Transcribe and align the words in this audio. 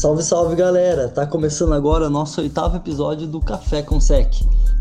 Salve, 0.00 0.22
salve 0.22 0.56
galera! 0.56 1.10
Tá 1.10 1.26
começando 1.26 1.74
agora 1.74 2.06
o 2.06 2.10
nosso 2.10 2.40
oitavo 2.40 2.74
episódio 2.74 3.26
do 3.26 3.38
Café 3.38 3.82
com 3.82 4.00
Sec. 4.00 4.32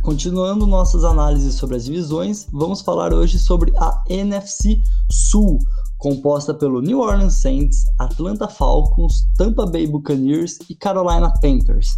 Continuando 0.02 0.66
nossas 0.66 1.04
análises 1.04 1.56
sobre 1.56 1.76
as 1.76 1.84
divisões, 1.84 2.48
vamos 2.54 2.80
falar 2.80 3.14
hoje 3.14 3.38
sobre 3.38 3.74
a 3.76 4.02
NFC 4.08 4.82
Sul, 5.12 5.60
composta 5.98 6.54
pelo 6.54 6.82
New 6.82 7.02
Orleans 7.02 7.34
Saints, 7.34 7.84
Atlanta 8.00 8.48
Falcons, 8.48 9.27
Tampa 9.38 9.66
Bay 9.66 9.88
Buccaneers 9.88 10.58
e 10.70 10.74
Carolina 10.74 11.34
Panthers. 11.41 11.98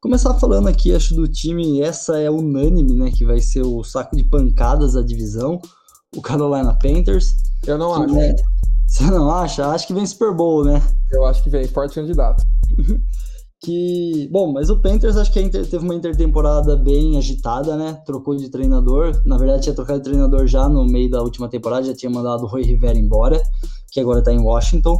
Começar 0.00 0.32
falando 0.40 0.68
aqui, 0.68 0.94
acho 0.94 1.14
do 1.14 1.28
time, 1.28 1.82
essa 1.82 2.18
é 2.18 2.30
unânime, 2.30 2.94
né, 2.94 3.10
que 3.10 3.26
vai 3.26 3.40
ser 3.40 3.66
o 3.66 3.84
saco 3.84 4.16
de 4.16 4.24
pancadas 4.24 4.94
da 4.94 5.02
divisão, 5.02 5.60
o 6.16 6.22
Carolina 6.22 6.72
Panthers. 6.72 7.34
Eu 7.66 7.76
não 7.76 7.92
acho. 7.92 8.18
É... 8.18 8.34
Você 8.86 9.04
não 9.04 9.30
acha? 9.30 9.66
Acho 9.66 9.86
que 9.86 9.92
vem 9.92 10.06
Super 10.06 10.34
Bowl, 10.34 10.64
né? 10.64 10.82
Eu 11.10 11.26
acho 11.26 11.42
que 11.42 11.50
vem, 11.50 11.68
forte 11.68 11.94
candidato. 11.94 12.42
que, 13.62 14.28
bom, 14.30 14.52
mas 14.52 14.70
o 14.70 14.80
Panthers 14.80 15.16
acho 15.16 15.32
que 15.32 15.48
teve 15.48 15.78
uma 15.78 15.94
intertemporada 15.94 16.76
bem 16.76 17.16
agitada, 17.16 17.76
né? 17.76 17.94
Trocou 18.04 18.36
de 18.36 18.50
treinador. 18.50 19.22
Na 19.24 19.38
verdade, 19.38 19.62
tinha 19.62 19.74
trocado 19.74 20.00
de 20.00 20.04
treinador 20.04 20.46
já 20.46 20.68
no 20.68 20.84
meio 20.84 21.10
da 21.10 21.22
última 21.22 21.48
temporada, 21.48 21.86
já 21.86 21.94
tinha 21.94 22.10
mandado 22.10 22.44
o 22.44 22.46
Roy 22.46 22.62
Rivera 22.62 22.98
embora, 22.98 23.40
que 23.90 24.00
agora 24.00 24.22
tá 24.22 24.32
em 24.32 24.40
Washington. 24.40 24.98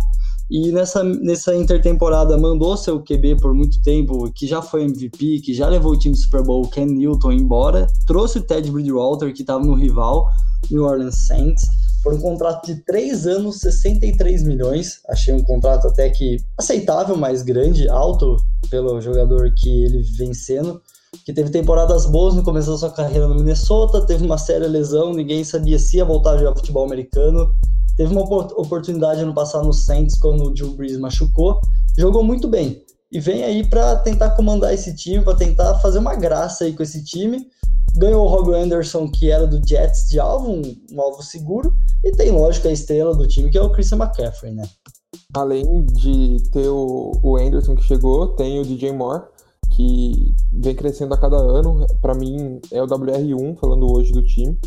E 0.50 0.70
nessa, 0.70 1.02
nessa 1.02 1.56
intertemporada 1.56 2.36
mandou 2.36 2.76
seu 2.76 3.02
QB 3.02 3.36
por 3.40 3.54
muito 3.54 3.80
tempo, 3.82 4.30
que 4.32 4.46
já 4.46 4.60
foi 4.60 4.84
MVP, 4.84 5.40
que 5.40 5.54
já 5.54 5.66
levou 5.68 5.92
o 5.92 5.98
time 5.98 6.14
do 6.14 6.20
Super 6.20 6.42
Bowl, 6.42 6.68
Ken 6.68 6.86
Newton, 6.86 7.32
embora. 7.32 7.86
Trouxe 8.06 8.38
o 8.38 8.42
Ted 8.42 8.70
Bridgewater, 8.70 9.32
que 9.32 9.40
estava 9.40 9.64
no 9.64 9.74
rival, 9.74 10.26
New 10.70 10.84
Orleans 10.84 11.26
Saints 11.26 11.64
por 12.02 12.14
um 12.14 12.20
contrato 12.20 12.66
de 12.66 12.76
3 12.84 13.26
anos, 13.26 13.60
63 13.60 14.42
milhões. 14.42 15.00
Achei 15.08 15.32
um 15.32 15.42
contrato 15.42 15.86
até 15.86 16.10
que 16.10 16.38
aceitável, 16.58 17.16
mas 17.16 17.42
grande, 17.42 17.88
alto 17.88 18.36
pelo 18.70 19.00
jogador 19.00 19.52
que 19.56 19.84
ele 19.84 20.02
vem 20.02 20.34
sendo. 20.34 20.80
Que 21.24 21.32
teve 21.32 21.50
temporadas 21.50 22.06
boas 22.06 22.34
no 22.34 22.42
começo 22.42 22.70
da 22.70 22.78
sua 22.78 22.90
carreira 22.90 23.28
no 23.28 23.34
Minnesota, 23.34 24.06
teve 24.06 24.24
uma 24.24 24.38
séria 24.38 24.66
lesão, 24.66 25.12
ninguém 25.12 25.44
sabia 25.44 25.78
se 25.78 25.98
ia 25.98 26.04
voltar 26.04 26.32
a 26.32 26.38
jogar 26.38 26.56
futebol 26.56 26.84
americano. 26.84 27.54
Teve 27.96 28.10
uma 28.12 28.22
oportunidade 28.22 29.20
ano 29.20 29.34
passado 29.34 29.66
no 29.66 29.72
Saints 29.72 30.18
quando 30.18 30.44
o 30.44 30.50
Drew 30.50 30.74
Brees 30.74 30.98
machucou. 30.98 31.60
Jogou 31.96 32.24
muito 32.24 32.48
bem. 32.48 32.82
E 33.12 33.20
vem 33.20 33.44
aí 33.44 33.64
para 33.64 33.96
tentar 33.96 34.30
comandar 34.30 34.72
esse 34.72 34.96
time, 34.96 35.22
para 35.22 35.36
tentar 35.36 35.78
fazer 35.80 35.98
uma 35.98 36.14
graça 36.14 36.64
aí 36.64 36.72
com 36.72 36.82
esse 36.82 37.04
time 37.04 37.46
ganhou 37.96 38.24
o 38.24 38.28
Robbie 38.28 38.54
Anderson, 38.54 39.08
que 39.10 39.30
era 39.30 39.46
do 39.46 39.60
Jets 39.66 40.08
de 40.08 40.18
alvo, 40.18 40.50
um, 40.50 40.62
um, 40.92 41.00
alvo 41.00 41.22
seguro, 41.22 41.74
e 42.02 42.10
tem, 42.12 42.30
lógico, 42.30 42.68
a 42.68 42.72
estrela 42.72 43.14
do 43.14 43.26
time, 43.26 43.50
que 43.50 43.58
é 43.58 43.62
o 43.62 43.70
Christian 43.70 43.98
McCaffrey, 43.98 44.52
né? 44.52 44.64
Além 45.34 45.84
de 45.84 46.36
ter 46.50 46.68
o, 46.68 47.12
o 47.22 47.36
Anderson 47.36 47.74
que 47.74 47.82
chegou, 47.82 48.28
tem 48.28 48.60
o 48.60 48.64
DJ 48.64 48.92
Moore, 48.92 49.24
que 49.70 50.34
vem 50.52 50.74
crescendo 50.74 51.14
a 51.14 51.18
cada 51.18 51.36
ano. 51.36 51.86
Para 52.00 52.14
mim, 52.14 52.60
é 52.70 52.82
o 52.82 52.86
WR1, 52.86 53.56
falando 53.56 53.90
hoje 53.90 54.12
do 54.12 54.22
time. 54.22 54.58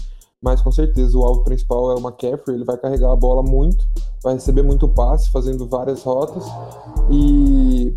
Mas 0.41 0.61
com 0.61 0.71
certeza 0.71 1.17
o 1.17 1.23
alvo 1.23 1.43
principal 1.43 1.91
é 1.91 1.95
o 1.95 1.99
McCaffrey, 1.99 2.55
ele 2.55 2.65
vai 2.65 2.77
carregar 2.77 3.11
a 3.11 3.15
bola 3.15 3.41
muito, 3.41 3.83
vai 4.21 4.35
receber 4.35 4.61
muito 4.61 4.87
passe, 4.87 5.29
fazendo 5.29 5.67
várias 5.67 6.03
rotas. 6.03 6.43
E 7.09 7.93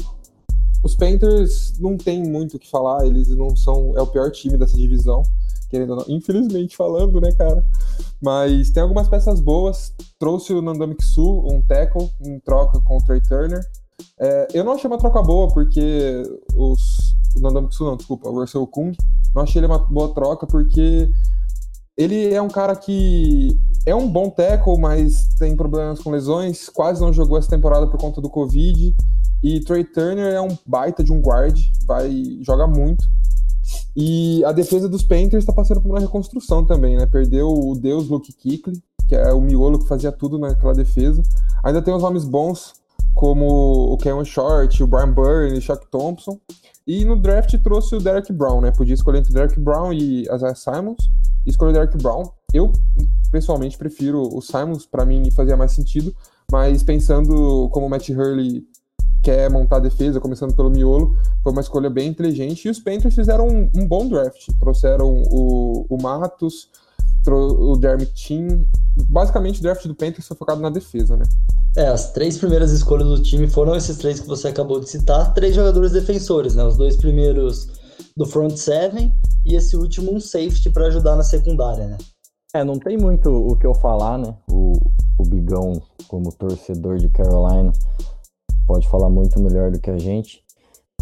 os 0.83 0.95
Panthers 0.95 1.79
não 1.79 1.97
tem 1.97 2.23
muito 2.23 2.57
o 2.57 2.59
que 2.59 2.71
falar, 2.71 3.05
eles 3.07 3.29
não 3.29 3.55
são. 3.57 3.93
É 3.97 4.03
o 4.03 4.07
pior 4.07 4.31
time 4.31 4.57
dessa 4.57 4.77
divisão, 4.77 5.23
querendo 5.69 5.97
não, 5.97 6.05
infelizmente 6.09 6.77
falando, 6.77 7.21
né, 7.21 7.33
cara? 7.33 7.65
Mas 8.21 8.71
tem 8.71 8.83
algumas 8.83 9.09
peças 9.09 9.41
boas. 9.41 9.93
Trouxe 10.19 10.53
o 10.53 10.63
Nandamik 10.63 11.05
Su, 11.05 11.45
um 11.47 11.63
tackle, 11.63 12.11
em 12.21 12.39
troca 12.41 12.81
com 12.81 12.97
o 12.97 13.03
Trey 13.03 13.21
Turner. 13.21 13.65
É, 14.19 14.49
eu 14.55 14.65
não 14.65 14.73
achei 14.73 14.89
uma 14.89 14.99
troca 14.99 15.23
boa, 15.23 15.49
porque 15.49 16.23
os. 16.55 17.17
O 17.37 17.41
Nandamik 17.41 17.75
Su, 17.75 17.85
não, 17.85 17.97
desculpa, 17.97 18.29
o 18.29 18.41
Russell 18.41 18.67
Kung. 18.67 18.93
Não 19.35 19.43
achei 19.43 19.61
ele 19.61 19.67
uma 19.67 19.79
boa 19.79 20.15
troca, 20.15 20.47
porque 20.47 21.11
ele 21.97 22.33
é 22.33 22.41
um 22.41 22.49
cara 22.49 22.75
que 22.77 23.59
é 23.85 23.95
um 23.95 24.09
bom 24.09 24.31
tackle, 24.31 24.79
mas 24.79 25.29
tem 25.39 25.57
problemas 25.57 26.01
com 26.01 26.11
lesões. 26.11 26.69
Quase 26.69 27.01
não 27.01 27.13
jogou 27.13 27.37
essa 27.37 27.51
temporada 27.51 27.87
por 27.87 27.99
conta 28.01 28.21
do 28.21 28.31
Covid. 28.31 28.95
E 29.43 29.61
Trey 29.61 29.85
Turner 29.85 30.35
é 30.35 30.41
um 30.41 30.57
baita 30.67 31.03
de 31.03 31.13
um 31.13 31.21
guard, 31.21 31.59
vai 31.87 32.39
joga 32.43 32.67
muito. 32.67 33.09
E 33.97 34.45
a 34.45 34.53
defesa 34.53 34.89
dos 34.89 35.03
Panthers 35.03 35.43
está 35.43 35.53
passando 35.53 35.81
por 35.81 35.91
uma 35.91 36.01
reconstrução 36.01 36.65
também, 36.65 36.97
né? 36.97 37.07
Perdeu 37.07 37.49
o 37.49 37.75
deus 37.75 38.09
Luke 38.09 38.33
Kuechly, 38.33 38.83
que 39.07 39.15
é 39.15 39.33
o 39.33 39.41
miolo 39.41 39.79
que 39.79 39.89
fazia 39.89 40.13
tudo 40.13 40.39
naquela 40.39 40.73
defesa. 40.73 41.23
Ainda 41.65 41.83
tem 41.83 41.95
os 41.95 42.03
nomes 42.03 42.25
bons, 42.25 42.75
como 43.15 43.93
o 43.93 43.97
Kevin 43.97 44.25
Short, 44.25 44.83
o 44.83 44.87
Brian 44.87 45.13
Byrne, 45.13 45.59
o 45.59 45.61
Chuck 45.61 45.87
Thompson. 45.91 46.39
E 46.87 47.05
no 47.05 47.21
draft 47.21 47.55
trouxe 47.63 47.97
o 47.97 48.01
Derek 48.01 48.33
Brown, 48.33 48.61
né? 48.61 48.71
Podia 48.71 48.95
escolher 48.95 49.19
entre 49.19 49.35
Derek 49.35 49.59
Brown 49.61 49.93
e 49.93 50.23
Isaiah 50.23 50.55
Simons. 50.55 51.11
E 51.45 51.51
escolheu 51.51 51.71
o 51.71 51.75
Derek 51.75 51.99
Brown. 51.99 52.23
Eu, 52.53 52.73
pessoalmente, 53.31 53.77
prefiro 53.77 54.23
o 54.23 54.41
Simons, 54.41 54.87
para 54.87 55.05
mim 55.05 55.31
fazia 55.31 55.57
mais 55.57 55.73
sentido. 55.73 56.15
Mas 56.51 56.83
pensando 56.83 57.69
como 57.71 57.87
o 57.87 57.91
Matt 57.91 58.09
Hurley 58.09 58.65
quer 59.23 59.51
montar 59.51 59.77
a 59.77 59.81
defesa, 59.81 60.21
começando 60.21 60.55
pelo 60.55 60.71
miolo, 60.71 61.17
foi 61.43 61.53
uma 61.53 61.61
escolha 61.61 61.91
bem 61.91 62.09
inteligente. 62.09 62.67
E 62.67 62.71
os 62.71 62.79
Panthers 62.79 63.15
fizeram 63.15 63.47
um, 63.47 63.71
um 63.75 63.87
bom 63.87 64.09
draft. 64.09 64.47
Trouxeram 64.59 65.23
o, 65.31 65.87
o 65.89 66.03
Matos, 66.03 66.71
o 67.27 67.79
Jeremy 67.81 68.09
Chin. 68.15 68.67
Basicamente, 69.09 69.61
o 69.61 69.63
draft 69.63 69.87
do 69.87 69.95
Panthers 69.95 70.27
foi 70.27 70.37
focado 70.37 70.61
na 70.61 70.71
defesa, 70.71 71.17
né? 71.17 71.25
É, 71.77 71.87
as 71.87 72.13
três 72.13 72.39
primeiras 72.39 72.73
escolhas 72.73 73.07
do 73.07 73.23
time 73.23 73.47
foram 73.47 73.77
esses 73.77 73.97
três 73.99 74.19
que 74.19 74.27
você 74.27 74.49
acabou 74.49 74.81
de 74.81 74.89
citar, 74.89 75.35
três 75.35 75.55
jogadores 75.55 75.93
defensores, 75.93 76.55
né? 76.55 76.65
Os 76.65 76.77
dois 76.77 76.97
primeiros 76.97 77.69
do 78.17 78.27
front 78.27 78.57
seven 78.57 79.13
e 79.45 79.55
esse 79.55 79.77
último 79.77 80.13
um 80.13 80.21
safety 80.21 80.71
para 80.71 80.87
ajudar 80.87 81.17
na 81.17 81.23
secundária, 81.23 81.87
né? 81.87 81.99
É, 82.55 82.65
não 82.65 82.79
tem 82.79 82.97
muito 82.97 83.31
o 83.31 83.57
que 83.57 83.67
eu 83.67 83.75
falar, 83.75 84.19
né? 84.19 84.35
O, 84.51 84.73
o 85.19 85.23
Bigão, 85.25 85.81
como 86.09 86.33
torcedor 86.33 86.97
de 86.97 87.09
Carolina, 87.11 87.73
pode 88.69 88.87
falar 88.87 89.09
muito 89.09 89.41
melhor 89.41 89.71
do 89.71 89.81
que 89.81 89.91
a 89.91 89.99
gente. 89.99 90.45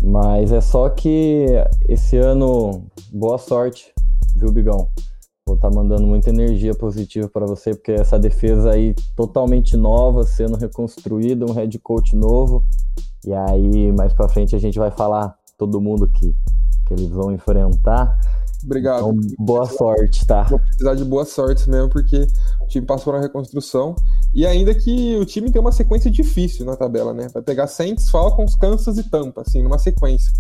Mas 0.01 0.53
é 0.53 0.61
só 0.61 0.89
que 0.89 1.47
esse 1.89 2.17
ano, 2.17 2.87
boa 3.13 3.39
sorte, 3.39 3.93
viu, 4.37 4.53
Bigão? 4.53 4.89
Vou 5.45 5.57
estar 5.57 5.69
tá 5.69 5.75
mandando 5.75 6.07
muita 6.07 6.31
energia 6.31 6.75
positiva 6.75 7.29
para 7.29 7.45
você, 7.45 7.75
porque 7.75 7.93
essa 7.93 8.19
defesa 8.19 8.71
aí 8.71 8.95
totalmente 9.17 9.77
nova, 9.77 10.25
sendo 10.25 10.57
reconstruída, 10.57 11.45
um 11.45 11.53
head 11.53 11.77
coach 11.81 12.15
novo. 12.15 12.65
E 13.27 13.33
aí, 13.33 13.91
mais 13.93 14.13
para 14.13 14.29
frente, 14.29 14.55
a 14.55 14.59
gente 14.59 14.79
vai 14.79 14.91
falar 14.91 15.37
todo 15.59 15.81
mundo 15.81 16.09
que, 16.09 16.35
que 16.87 16.95
eles 16.95 17.09
vão 17.09 17.33
enfrentar. 17.33 18.19
Obrigado. 18.65 19.11
Então, 19.11 19.17
boa 19.39 19.67
sorte, 19.67 20.27
tá? 20.27 20.43
Vou 20.45 20.59
precisar 20.59 20.95
de 20.95 21.05
boa 21.05 21.25
sorte 21.25 21.69
mesmo, 21.69 21.89
porque 21.89 22.27
o 22.61 22.67
time 22.67 22.87
passou 22.87 23.13
na 23.13 23.21
reconstrução. 23.21 23.95
E 24.37 24.47
ainda 24.47 24.75
que 24.75 25.17
o 25.17 25.25
time 25.25 25.51
tem 25.51 25.59
uma 25.59 25.73
sequência 25.73 26.11
difícil 26.11 26.67
na 26.67 26.77
tabela, 26.77 27.15
né? 27.15 27.27
Vai 27.33 27.43
pegar 27.43 27.67
Saints, 27.67 28.11
Falcons, 28.11 28.55
Kansas 28.55 28.99
e 28.99 29.09
Tampa, 29.09 29.41
assim, 29.41 29.63
numa 29.63 29.79
sequência. 29.79 30.31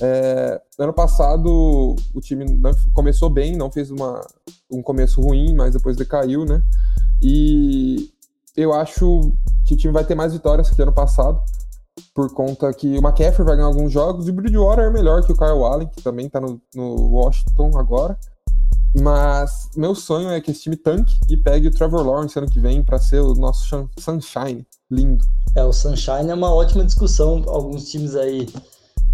É, 0.00 0.58
ano 0.78 0.94
passado 0.94 1.94
o 2.14 2.20
time 2.22 2.46
começou 2.94 3.28
bem, 3.28 3.54
não 3.54 3.70
fez 3.70 3.90
uma, 3.90 4.26
um 4.72 4.80
começo 4.80 5.20
ruim, 5.20 5.54
mas 5.54 5.74
depois 5.74 5.98
decaiu, 5.98 6.46
né? 6.46 6.62
E 7.20 8.08
eu 8.56 8.72
acho 8.72 9.30
que 9.66 9.74
o 9.74 9.76
time 9.76 9.92
vai 9.92 10.06
ter 10.06 10.14
mais 10.14 10.32
vitórias 10.32 10.70
que 10.70 10.80
ano 10.80 10.94
passado 10.94 11.38
por 12.14 12.32
conta 12.32 12.72
que 12.72 12.96
o 12.96 13.06
McCaffrey 13.06 13.44
vai 13.44 13.56
ganhar 13.56 13.68
alguns 13.68 13.92
jogos 13.92 14.26
e 14.26 14.30
o 14.30 14.32
Bridgewater 14.32 14.86
é 14.86 14.90
melhor 14.90 15.22
que 15.22 15.32
o 15.32 15.36
Kyle 15.36 15.62
Allen, 15.62 15.88
que 15.88 16.02
também 16.02 16.26
tá 16.26 16.40
no, 16.40 16.58
no 16.74 17.10
Washington 17.10 17.76
agora. 17.76 18.18
Mas 18.98 19.68
meu 19.76 19.94
sonho 19.94 20.30
é 20.30 20.40
que 20.40 20.50
esse 20.50 20.62
time 20.62 20.76
tanque 20.76 21.14
e 21.28 21.36
pegue 21.36 21.68
o 21.68 21.70
Trevor 21.70 22.06
Lawrence 22.06 22.38
ano 22.38 22.50
que 22.50 22.58
vem 22.58 22.82
para 22.82 22.98
ser 22.98 23.20
o 23.20 23.34
nosso 23.34 23.88
Sunshine 23.98 24.66
lindo. 24.90 25.24
É, 25.54 25.62
o 25.64 25.72
Sunshine 25.72 26.30
é 26.30 26.34
uma 26.34 26.54
ótima 26.54 26.84
discussão. 26.84 27.44
Alguns 27.46 27.90
times 27.90 28.14
aí 28.14 28.48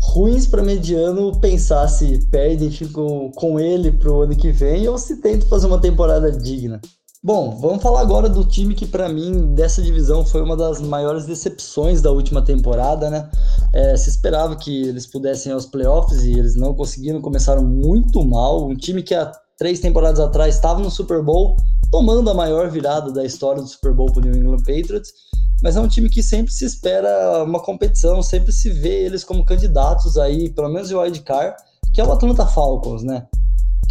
ruins 0.02 0.46
para 0.46 0.62
mediano 0.62 1.38
pensar 1.40 1.88
se 1.88 2.18
perdem, 2.30 2.70
ficam 2.70 3.30
com 3.34 3.58
ele 3.58 3.90
pro 3.90 4.22
ano 4.22 4.36
que 4.36 4.52
vem 4.52 4.86
ou 4.88 4.98
se 4.98 5.16
tentam 5.20 5.48
fazer 5.48 5.66
uma 5.66 5.80
temporada 5.80 6.30
digna. 6.30 6.80
Bom, 7.24 7.56
vamos 7.56 7.80
falar 7.80 8.00
agora 8.00 8.28
do 8.28 8.44
time 8.44 8.74
que 8.74 8.84
para 8.84 9.08
mim 9.08 9.54
dessa 9.54 9.80
divisão 9.80 10.26
foi 10.26 10.42
uma 10.42 10.56
das 10.56 10.80
maiores 10.80 11.24
decepções 11.24 12.02
da 12.02 12.10
última 12.10 12.42
temporada, 12.42 13.08
né? 13.08 13.30
É, 13.72 13.96
se 13.96 14.10
esperava 14.10 14.56
que 14.56 14.88
eles 14.88 15.06
pudessem 15.06 15.52
ir 15.52 15.54
aos 15.54 15.66
playoffs 15.66 16.24
e 16.24 16.32
eles 16.32 16.56
não 16.56 16.74
conseguiram, 16.74 17.20
começaram 17.20 17.62
muito 17.62 18.24
mal. 18.24 18.68
Um 18.68 18.74
time 18.74 19.04
que 19.04 19.14
há 19.14 19.32
três 19.58 19.80
temporadas 19.80 20.20
atrás 20.20 20.54
estava 20.54 20.80
no 20.80 20.90
Super 20.90 21.22
Bowl, 21.22 21.56
tomando 21.90 22.30
a 22.30 22.34
maior 22.34 22.70
virada 22.70 23.12
da 23.12 23.24
história 23.24 23.62
do 23.62 23.68
Super 23.68 23.92
Bowl 23.92 24.10
para 24.12 24.20
o 24.20 24.24
New 24.24 24.36
England 24.36 24.64
Patriots, 24.64 25.12
mas 25.62 25.76
é 25.76 25.80
um 25.80 25.88
time 25.88 26.10
que 26.10 26.22
sempre 26.22 26.52
se 26.52 26.64
espera 26.64 27.44
uma 27.44 27.60
competição, 27.60 28.22
sempre 28.22 28.52
se 28.52 28.70
vê 28.70 29.04
eles 29.04 29.22
como 29.24 29.44
candidatos 29.44 30.18
aí, 30.18 30.50
pelo 30.50 30.68
menos 30.68 30.90
o 30.90 31.00
wild 31.00 31.20
card, 31.20 31.54
que 31.94 32.00
é 32.00 32.04
o 32.04 32.12
Atlanta 32.12 32.46
Falcons, 32.46 33.02
né? 33.02 33.26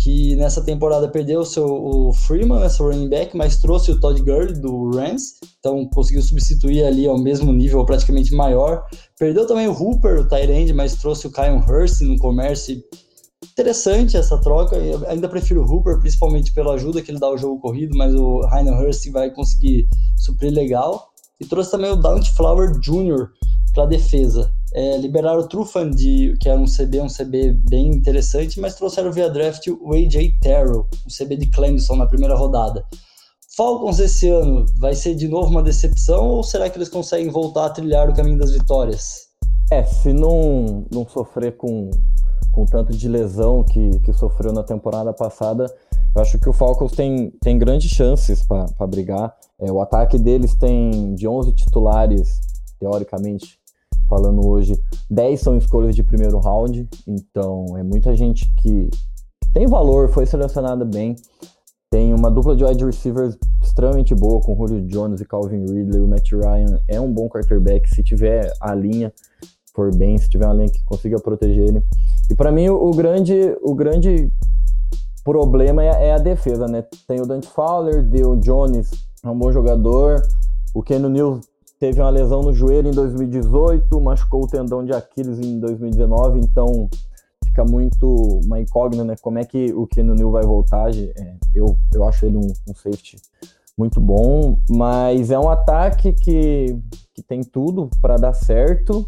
que 0.01 0.35
nessa 0.35 0.63
temporada 0.63 1.07
perdeu 1.07 1.41
o 1.41 1.45
seu 1.45 1.65
o 1.65 2.13
Freeman, 2.13 2.59
né, 2.59 2.69
seu 2.69 2.87
running 2.87 3.07
back, 3.07 3.37
mas 3.37 3.57
trouxe 3.57 3.91
o 3.91 3.99
Todd 3.99 4.19
Gurley 4.21 4.53
do 4.53 4.89
Rams, 4.89 5.35
então 5.59 5.87
conseguiu 5.93 6.23
substituir 6.23 6.83
ali 6.83 7.05
ao 7.05 7.19
mesmo 7.19 7.53
nível, 7.53 7.85
praticamente 7.85 8.33
maior. 8.33 8.83
Perdeu 9.19 9.45
também 9.45 9.67
o 9.67 9.73
Hooper, 9.73 10.21
o 10.21 10.27
Tyrande, 10.27 10.73
mas 10.73 10.95
trouxe 10.95 11.27
o 11.27 11.31
Kyle 11.31 11.57
Hurst 11.67 12.01
no 12.01 12.17
comércio. 12.17 12.81
Interessante 13.43 14.15
essa 14.15 14.37
troca, 14.37 14.75
eu 14.75 15.07
ainda 15.09 15.27
prefiro 15.27 15.63
o 15.63 15.65
Hooper, 15.65 15.99
principalmente 15.99 16.53
pela 16.53 16.75
ajuda 16.75 17.01
que 17.01 17.09
ele 17.09 17.19
dá 17.19 17.27
ao 17.27 17.37
jogo 17.37 17.59
corrido, 17.59 17.97
mas 17.97 18.13
o 18.13 18.41
Heiner 18.53 18.79
Hurst 18.79 19.09
vai 19.09 19.31
conseguir 19.31 19.87
suprir 20.15 20.51
legal. 20.51 21.09
E 21.39 21.45
trouxe 21.45 21.71
também 21.71 21.89
o 21.89 21.95
Dante 21.95 22.31
Flower 22.33 22.77
Jr. 22.79 23.29
para 23.73 23.87
defesa. 23.87 24.53
É, 24.73 24.95
liberaram 24.97 25.39
o 25.39 25.47
Trufan, 25.47 25.89
de, 25.89 26.37
que 26.39 26.47
era 26.47 26.59
um 26.59 26.65
CB, 26.65 27.01
um 27.01 27.07
CB 27.07 27.53
bem 27.67 27.87
interessante, 27.87 28.59
mas 28.59 28.75
trouxeram 28.75 29.11
via 29.11 29.29
draft 29.29 29.67
o 29.67 29.93
AJ 29.93 30.39
Terrell, 30.39 30.87
um 31.05 31.09
CB 31.25 31.35
de 31.37 31.47
Clemson 31.47 31.95
na 31.95 32.05
primeira 32.05 32.35
rodada. 32.35 32.85
Falcons 33.57 33.99
esse 33.99 34.29
ano 34.29 34.65
vai 34.77 34.93
ser 34.93 35.13
de 35.15 35.27
novo 35.27 35.49
uma 35.49 35.63
decepção 35.63 36.27
ou 36.27 36.43
será 36.43 36.69
que 36.69 36.77
eles 36.77 36.87
conseguem 36.87 37.29
voltar 37.29 37.65
a 37.65 37.69
trilhar 37.69 38.09
o 38.09 38.13
caminho 38.13 38.37
das 38.37 38.51
vitórias? 38.51 39.27
É, 39.71 39.83
se 39.83 40.13
não, 40.13 40.85
não 40.91 41.07
sofrer 41.07 41.57
com, 41.57 41.89
com 42.51 42.65
tanto 42.65 42.91
de 42.91 43.07
lesão 43.07 43.63
que, 43.63 43.99
que 43.99 44.13
sofreu 44.13 44.51
na 44.51 44.63
temporada 44.63 45.13
passada, 45.13 45.73
eu 46.13 46.21
acho 46.21 46.37
que 46.37 46.49
o 46.49 46.53
Falcons 46.53 46.91
tem, 46.91 47.31
tem 47.41 47.57
grandes 47.57 47.89
chances 47.89 48.43
para 48.43 48.87
brigar. 48.87 49.33
É, 49.59 49.71
o 49.71 49.81
ataque 49.81 50.19
deles 50.19 50.53
tem 50.55 51.15
de 51.15 51.27
11 51.27 51.53
titulares, 51.53 52.41
teoricamente, 52.79 53.57
falando 54.09 54.45
hoje, 54.45 54.77
10 55.09 55.39
são 55.39 55.57
escolhas 55.57 55.95
de 55.95 56.03
primeiro 56.03 56.37
round, 56.39 56.87
então 57.07 57.77
é 57.77 57.83
muita 57.83 58.13
gente 58.13 58.53
que 58.55 58.89
tem 59.53 59.67
valor, 59.67 60.09
foi 60.09 60.25
selecionada 60.25 60.83
bem. 60.83 61.15
Tem 61.89 62.13
uma 62.13 62.31
dupla 62.31 62.55
de 62.55 62.63
wide 62.63 62.85
receivers 62.85 63.37
extremamente 63.61 64.15
boa 64.15 64.41
com 64.41 64.55
Julio 64.55 64.81
Jones 64.87 65.19
e 65.19 65.25
Calvin 65.25 65.65
Ridley. 65.65 65.99
O 65.99 66.07
Matt 66.07 66.31
Ryan 66.31 66.79
é 66.87 66.99
um 66.99 67.11
bom 67.11 67.27
quarterback 67.27 67.89
se 67.89 68.01
tiver 68.01 68.51
a 68.61 68.73
linha 68.73 69.13
for 69.73 69.93
bem, 69.95 70.17
se 70.17 70.29
tiver 70.29 70.45
uma 70.45 70.53
linha 70.53 70.69
que 70.69 70.83
consiga 70.85 71.19
proteger 71.19 71.67
ele. 71.67 71.83
E 72.31 72.35
para 72.35 72.49
mim 72.49 72.69
o, 72.69 72.91
grande 72.91 73.57
o 73.61 73.75
grande 73.75 74.31
problema 75.21 75.83
é, 75.83 76.07
é, 76.07 76.13
a 76.13 76.17
defesa, 76.17 76.65
né? 76.65 76.81
Tem 77.05 77.19
o 77.19 77.25
Dante 77.25 77.49
Fowler, 77.49 78.07
o 78.25 78.37
Jones 78.37 78.89
é 79.21 79.29
um 79.29 79.37
bom 79.37 79.51
jogador, 79.51 80.21
o 80.73 80.81
Ken 80.81 80.99
Neal 80.99 81.41
teve 81.77 81.99
uma 81.99 82.09
lesão 82.09 82.41
no 82.41 82.53
joelho 82.53 82.87
em 82.87 82.93
2018, 82.93 83.99
machucou 83.99 84.45
o 84.45 84.47
tendão 84.47 84.85
de 84.85 84.93
Aquiles 84.93 85.39
em 85.39 85.59
2019, 85.59 86.39
então 86.39 86.89
fica 87.43 87.65
muito 87.65 88.07
uma 88.45 88.61
incógnita, 88.61 89.03
né? 89.03 89.15
Como 89.21 89.37
é 89.37 89.43
que 89.43 89.73
o 89.73 89.85
Keanu 89.85 90.15
Neal 90.15 90.31
vai 90.31 90.43
voltar? 90.43 90.89
É, 90.89 91.35
eu, 91.53 91.77
eu 91.93 92.07
acho 92.07 92.25
ele 92.25 92.37
um, 92.37 92.47
um, 92.47 92.73
safety 92.73 93.17
muito 93.77 93.99
bom, 93.99 94.57
mas 94.69 95.31
é 95.31 95.37
um 95.37 95.49
ataque 95.49 96.13
que, 96.13 96.77
que 97.13 97.21
tem 97.21 97.41
tudo 97.41 97.89
para 98.01 98.15
dar 98.15 98.33
certo 98.33 99.05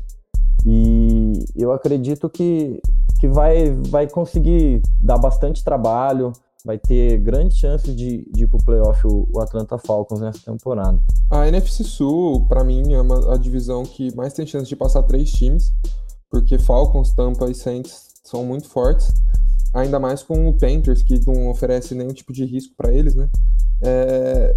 e 0.65 1.45
eu 1.55 1.73
acredito 1.73 2.29
que, 2.29 2.81
que 3.23 3.27
vai, 3.29 3.71
vai 3.87 4.09
conseguir 4.09 4.81
dar 5.01 5.17
bastante 5.17 5.63
trabalho, 5.63 6.33
vai 6.65 6.77
ter 6.77 7.17
grandes 7.19 7.57
chances 7.57 7.95
de, 7.95 8.29
de 8.29 8.43
ir 8.43 8.47
pro 8.47 8.61
playoff 8.61 9.07
o, 9.07 9.29
o 9.33 9.39
Atlanta 9.39 9.77
Falcons 9.77 10.19
nessa 10.19 10.39
temporada. 10.51 10.99
A 11.31 11.47
NFC 11.47 11.85
Sul, 11.85 12.45
para 12.49 12.65
mim, 12.65 12.91
é 12.91 12.99
uma, 12.99 13.33
a 13.33 13.37
divisão 13.37 13.83
que 13.83 14.13
mais 14.13 14.33
tem 14.33 14.45
chance 14.45 14.67
de 14.67 14.75
passar 14.75 15.03
três 15.03 15.31
times, 15.31 15.73
porque 16.29 16.59
Falcons, 16.59 17.13
Tampa 17.13 17.49
e 17.49 17.55
Saints 17.55 18.09
são 18.25 18.43
muito 18.43 18.67
fortes, 18.67 19.13
ainda 19.73 20.01
mais 20.01 20.21
com 20.21 20.49
o 20.49 20.57
Panthers, 20.57 21.01
que 21.01 21.17
não 21.25 21.49
oferece 21.49 21.95
nenhum 21.95 22.11
tipo 22.11 22.33
de 22.33 22.43
risco 22.43 22.73
para 22.75 22.91
eles, 22.91 23.15
né? 23.15 23.29
É, 23.81 24.53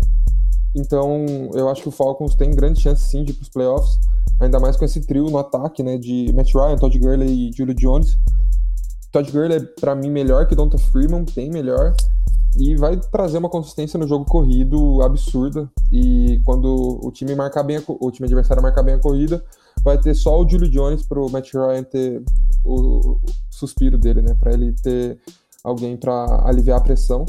então, 0.74 1.24
eu 1.54 1.68
acho 1.68 1.82
que 1.82 1.88
o 1.88 1.92
Falcons 1.92 2.34
tem 2.34 2.50
grande 2.50 2.80
chance 2.80 3.08
sim 3.08 3.22
de 3.22 3.30
ir 3.30 3.34
pros 3.36 3.48
playoffs, 3.48 3.96
ainda 4.40 4.58
mais 4.58 4.76
com 4.76 4.84
esse 4.84 5.06
trio 5.06 5.30
no 5.30 5.38
ataque, 5.38 5.84
né, 5.84 5.96
de 5.96 6.32
Matt 6.34 6.52
Ryan, 6.52 6.76
Todd 6.78 6.98
Gurley 6.98 7.48
e 7.48 7.52
Julio 7.56 7.76
Jones. 7.76 8.18
Todd 9.16 9.32
Gurley 9.32 9.56
é 9.56 9.60
para 9.80 9.94
mim 9.94 10.10
melhor 10.10 10.46
que 10.46 10.54
Donta 10.54 10.76
Freeman, 10.76 11.24
bem 11.34 11.50
melhor. 11.50 11.96
E 12.58 12.76
vai 12.76 12.98
trazer 12.98 13.38
uma 13.38 13.48
consistência 13.48 13.98
no 13.98 14.06
jogo 14.06 14.26
corrido 14.26 15.00
absurda. 15.00 15.70
E 15.90 16.38
quando 16.44 17.00
o 17.02 17.10
time 17.10 17.34
marcar 17.34 17.62
bem 17.62 17.78
a, 17.78 17.82
o 17.86 18.10
time 18.10 18.26
adversário 18.26 18.62
marcar 18.62 18.82
bem 18.82 18.94
a 18.94 18.98
corrida, 18.98 19.42
vai 19.82 19.96
ter 19.96 20.14
só 20.14 20.38
o 20.38 20.46
Julio 20.46 20.68
Jones 20.68 21.02
pro 21.02 21.30
Matt 21.30 21.54
Ryan 21.54 21.82
ter 21.82 22.22
o, 22.62 23.12
o 23.12 23.20
suspiro 23.50 23.96
dele, 23.96 24.20
né? 24.20 24.34
Para 24.34 24.52
ele 24.52 24.74
ter 24.82 25.18
alguém 25.64 25.96
para 25.96 26.42
aliviar 26.46 26.78
a 26.78 26.82
pressão. 26.82 27.24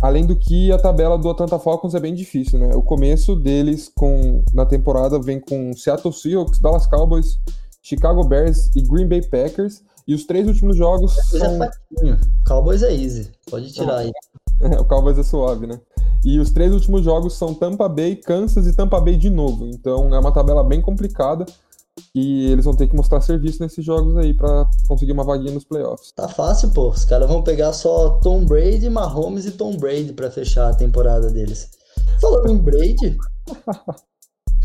Além 0.00 0.24
do 0.24 0.36
que 0.36 0.72
a 0.72 0.78
tabela 0.78 1.18
do 1.18 1.28
Atlanta 1.28 1.58
Falcons 1.58 1.94
é 1.94 2.00
bem 2.00 2.14
difícil, 2.14 2.58
né? 2.58 2.74
O 2.74 2.82
começo 2.82 3.36
deles 3.36 3.92
com 3.94 4.42
na 4.54 4.64
temporada 4.64 5.20
vem 5.20 5.38
com 5.38 5.74
Seattle 5.74 6.14
Seahawks, 6.14 6.60
Dallas 6.60 6.86
Cowboys, 6.86 7.38
Chicago 7.82 8.24
Bears 8.24 8.70
e 8.74 8.80
Green 8.80 9.06
Bay 9.06 9.20
Packers. 9.20 9.82
E 10.06 10.14
os 10.14 10.24
três 10.24 10.46
últimos 10.46 10.76
jogos. 10.76 11.16
É 11.34 11.38
são... 11.38 11.62
É 11.62 11.70
Cowboys 12.46 12.82
é 12.82 12.94
easy. 12.94 13.30
Pode 13.50 13.72
tirar 13.72 13.98
aí. 13.98 14.12
É, 14.60 14.78
o 14.78 14.84
Cowboys 14.84 15.18
é 15.18 15.22
suave, 15.22 15.66
né? 15.66 15.80
E 16.24 16.38
os 16.38 16.50
três 16.50 16.72
últimos 16.72 17.04
jogos 17.04 17.34
são 17.34 17.54
Tampa 17.54 17.88
Bay, 17.88 18.16
Kansas 18.16 18.66
e 18.66 18.74
Tampa 18.74 19.00
Bay 19.00 19.16
de 19.16 19.30
novo. 19.30 19.66
Então 19.66 20.14
é 20.14 20.18
uma 20.18 20.32
tabela 20.32 20.64
bem 20.64 20.80
complicada. 20.80 21.44
E 22.14 22.50
eles 22.50 22.64
vão 22.64 22.74
ter 22.74 22.86
que 22.88 22.96
mostrar 22.96 23.20
serviço 23.22 23.62
nesses 23.62 23.84
jogos 23.84 24.16
aí 24.18 24.34
para 24.34 24.68
conseguir 24.86 25.12
uma 25.12 25.24
vaguinha 25.24 25.52
nos 25.52 25.64
playoffs. 25.64 26.12
Tá 26.12 26.28
fácil, 26.28 26.70
pô. 26.70 26.90
Os 26.90 27.04
caras 27.04 27.28
vão 27.28 27.42
pegar 27.42 27.72
só 27.72 28.10
Tom 28.18 28.44
Brady, 28.44 28.90
Mahomes 28.90 29.46
e 29.46 29.52
Tom 29.52 29.76
Brady 29.76 30.12
para 30.12 30.30
fechar 30.30 30.68
a 30.68 30.74
temporada 30.74 31.30
deles. 31.30 31.70
Falando 32.20 32.52
em 32.52 32.58
Brady, 32.58 33.16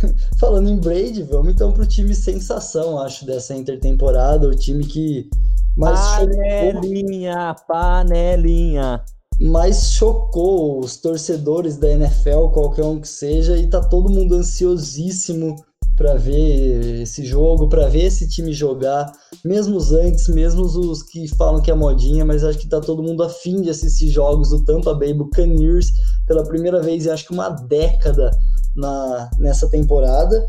Falando 0.40 0.70
em 0.70 0.78
Brady, 0.78 1.24
vamos 1.24 1.54
então 1.54 1.72
pro 1.72 1.86
time 1.86 2.14
sensação, 2.16 3.00
acho, 3.00 3.26
dessa 3.26 3.56
intertemporada, 3.56 4.48
o 4.48 4.56
time 4.56 4.86
que 4.86 5.30
mais 5.78 6.00
panelinha, 6.00 7.56
chocou, 7.58 7.66
panelinha. 7.68 9.04
Mais 9.40 9.92
chocou 9.94 10.80
os 10.80 10.98
torcedores 10.98 11.78
da 11.78 11.90
NFL, 11.90 12.50
qualquer 12.54 12.84
um 12.84 13.00
que 13.00 13.08
seja, 13.08 13.58
e 13.58 13.68
tá 13.68 13.82
todo 13.82 14.10
mundo 14.10 14.36
ansiosíssimo 14.36 15.56
para 15.98 16.16
ver 16.16 17.02
esse 17.02 17.24
jogo, 17.26 17.70
para 17.70 17.88
ver 17.88 18.06
esse 18.06 18.28
time 18.28 18.54
jogar, 18.54 19.12
mesmo 19.46 19.78
os 19.78 19.92
antes, 19.92 20.28
mesmo 20.28 20.64
os 20.64 21.04
que 21.04 21.28
falam 21.28 21.62
que 21.62 21.70
é 21.70 21.76
modinha, 21.76 22.26
mas 22.26 22.44
acho 22.44 22.58
que 22.58 22.68
tá 22.68 22.80
todo 22.80 23.04
mundo 23.04 23.24
afim 23.24 23.62
de 23.62 23.70
assistir 23.70 24.10
jogos 24.10 24.50
do 24.50 24.64
Tampa 24.64 24.94
Bay 24.94 25.14
Buccaneers 25.14 25.92
pela 26.26 26.44
primeira 26.44 26.82
vez 26.82 27.06
em 27.06 27.10
acho 27.10 27.26
que 27.26 27.34
uma 27.34 27.50
década 27.50 28.32
na, 28.76 29.30
nessa 29.38 29.70
temporada. 29.70 30.46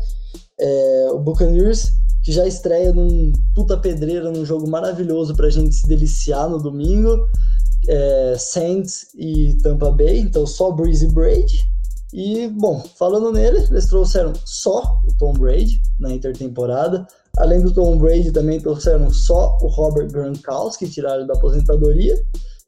É, 0.59 1.07
o 1.11 1.19
Buccaneers, 1.19 1.91
que 2.23 2.31
já 2.31 2.47
estreia 2.47 2.93
num 2.93 3.33
puta 3.55 3.77
pedreira, 3.77 4.31
num 4.31 4.45
jogo 4.45 4.69
maravilhoso 4.69 5.35
pra 5.35 5.49
gente 5.49 5.75
se 5.75 5.87
deliciar 5.87 6.49
no 6.49 6.61
domingo. 6.61 7.27
É, 7.87 8.35
Saints 8.37 9.07
e 9.13 9.57
Tampa 9.61 9.91
Bay, 9.91 10.19
então 10.19 10.47
só 10.47 10.71
Breezy 10.71 11.07
Brady. 11.07 11.65
E, 12.13 12.47
bom, 12.47 12.79
falando 12.97 13.31
nele, 13.31 13.57
eles 13.71 13.87
trouxeram 13.87 14.33
só 14.45 15.01
o 15.03 15.13
Tom 15.17 15.33
Brady 15.33 15.81
na 15.99 16.13
intertemporada. 16.13 17.07
Além 17.37 17.59
do 17.59 17.73
Tom 17.73 17.97
Brady, 17.97 18.31
também 18.31 18.61
trouxeram 18.61 19.11
só 19.11 19.57
o 19.59 19.67
Robert 19.67 20.11
Gronkowski, 20.11 20.87
tiraram 20.87 21.25
da 21.25 21.33
aposentadoria. 21.33 22.15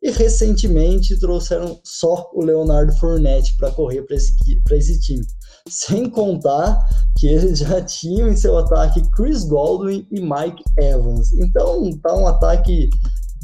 E 0.02 0.10
recentemente 0.10 1.20
trouxeram 1.20 1.80
só 1.84 2.30
o 2.34 2.44
Leonardo 2.44 2.92
Fournette 2.94 3.56
para 3.58 3.72
correr 3.72 4.02
para 4.02 4.16
esse, 4.16 4.34
esse 4.72 5.00
time. 5.00 5.26
Sem 5.70 6.10
contar 6.10 6.88
que 7.18 7.28
eles 7.28 7.60
já 7.60 7.82
tinham 7.82 8.30
em 8.30 8.36
seu 8.36 8.58
ataque 8.58 9.02
Chris 9.12 9.46
Godwin 9.46 10.08
e 10.12 10.22
Mike 10.22 10.64
Evans. 10.78 11.34
Então 11.34 11.90
tá 12.04 12.16
um 12.16 12.28
ataque 12.28 12.90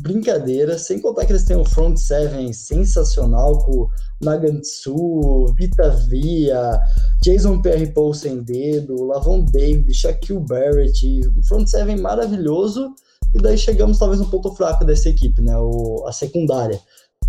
brincadeira, 0.01 0.77
sem 0.77 0.99
contar 0.99 1.25
que 1.25 1.31
eles 1.31 1.43
têm 1.43 1.57
um 1.57 1.65
front 1.65 1.97
seven 1.97 2.51
sensacional 2.53 3.59
com 3.59 3.87
Nagantsu, 4.21 5.53
Vita 5.55 5.89
Via, 6.09 6.79
Jason 7.23 7.61
Pierre 7.61 7.91
Paul 7.93 8.13
sem 8.13 8.41
dedo, 8.43 9.03
Lavon 9.05 9.45
David, 9.45 9.93
Shaquille 9.93 10.39
Barrett, 10.39 11.21
um 11.37 11.43
front 11.43 11.67
seven 11.67 11.97
maravilhoso. 11.99 12.93
E 13.33 13.41
daí 13.41 13.57
chegamos 13.57 13.97
talvez 13.97 14.19
no 14.19 14.29
ponto 14.29 14.53
fraco 14.55 14.83
dessa 14.83 15.07
equipe, 15.07 15.41
né? 15.41 15.57
O, 15.57 16.05
a 16.05 16.11
secundária 16.11 16.79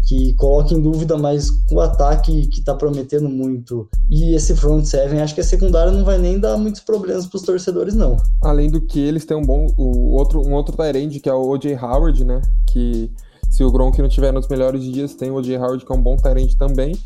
que 0.06 0.34
coloca 0.34 0.74
em 0.74 0.80
dúvida, 0.80 1.16
mas 1.16 1.48
o 1.70 1.80
ataque 1.80 2.46
que 2.48 2.58
está 2.58 2.74
prometendo 2.74 3.28
muito 3.28 3.88
e 4.10 4.34
esse 4.34 4.54
front 4.54 4.84
seven, 4.84 5.20
acho 5.20 5.34
que 5.34 5.40
a 5.40 5.44
secundária 5.44 5.92
não 5.92 6.04
vai 6.04 6.18
nem 6.18 6.38
dar 6.38 6.56
muitos 6.56 6.80
problemas 6.80 7.26
para 7.26 7.36
os 7.36 7.42
torcedores, 7.42 7.94
não. 7.94 8.16
Além 8.42 8.70
do 8.70 8.80
que 8.80 9.00
eles 9.00 9.24
têm 9.24 9.36
um 9.36 9.44
bom, 9.44 9.66
o 9.76 10.12
outro, 10.12 10.40
um 10.40 10.54
outro 10.54 10.76
tight 10.76 11.20
que 11.20 11.28
é 11.28 11.32
o 11.32 11.48
O.J. 11.48 11.76
Howard, 11.76 12.24
né? 12.24 12.42
Que 12.66 13.10
se 13.50 13.62
o 13.62 13.70
Gronk 13.70 14.00
não 14.00 14.08
tiver 14.08 14.32
nos 14.32 14.48
melhores 14.48 14.82
dias, 14.82 15.14
tem 15.14 15.30
o 15.30 15.36
O.J. 15.36 15.56
Howard 15.56 15.84
que 15.84 15.92
é 15.92 15.94
um 15.94 16.02
bom 16.02 16.16
tight 16.16 16.56
também. 16.56 16.96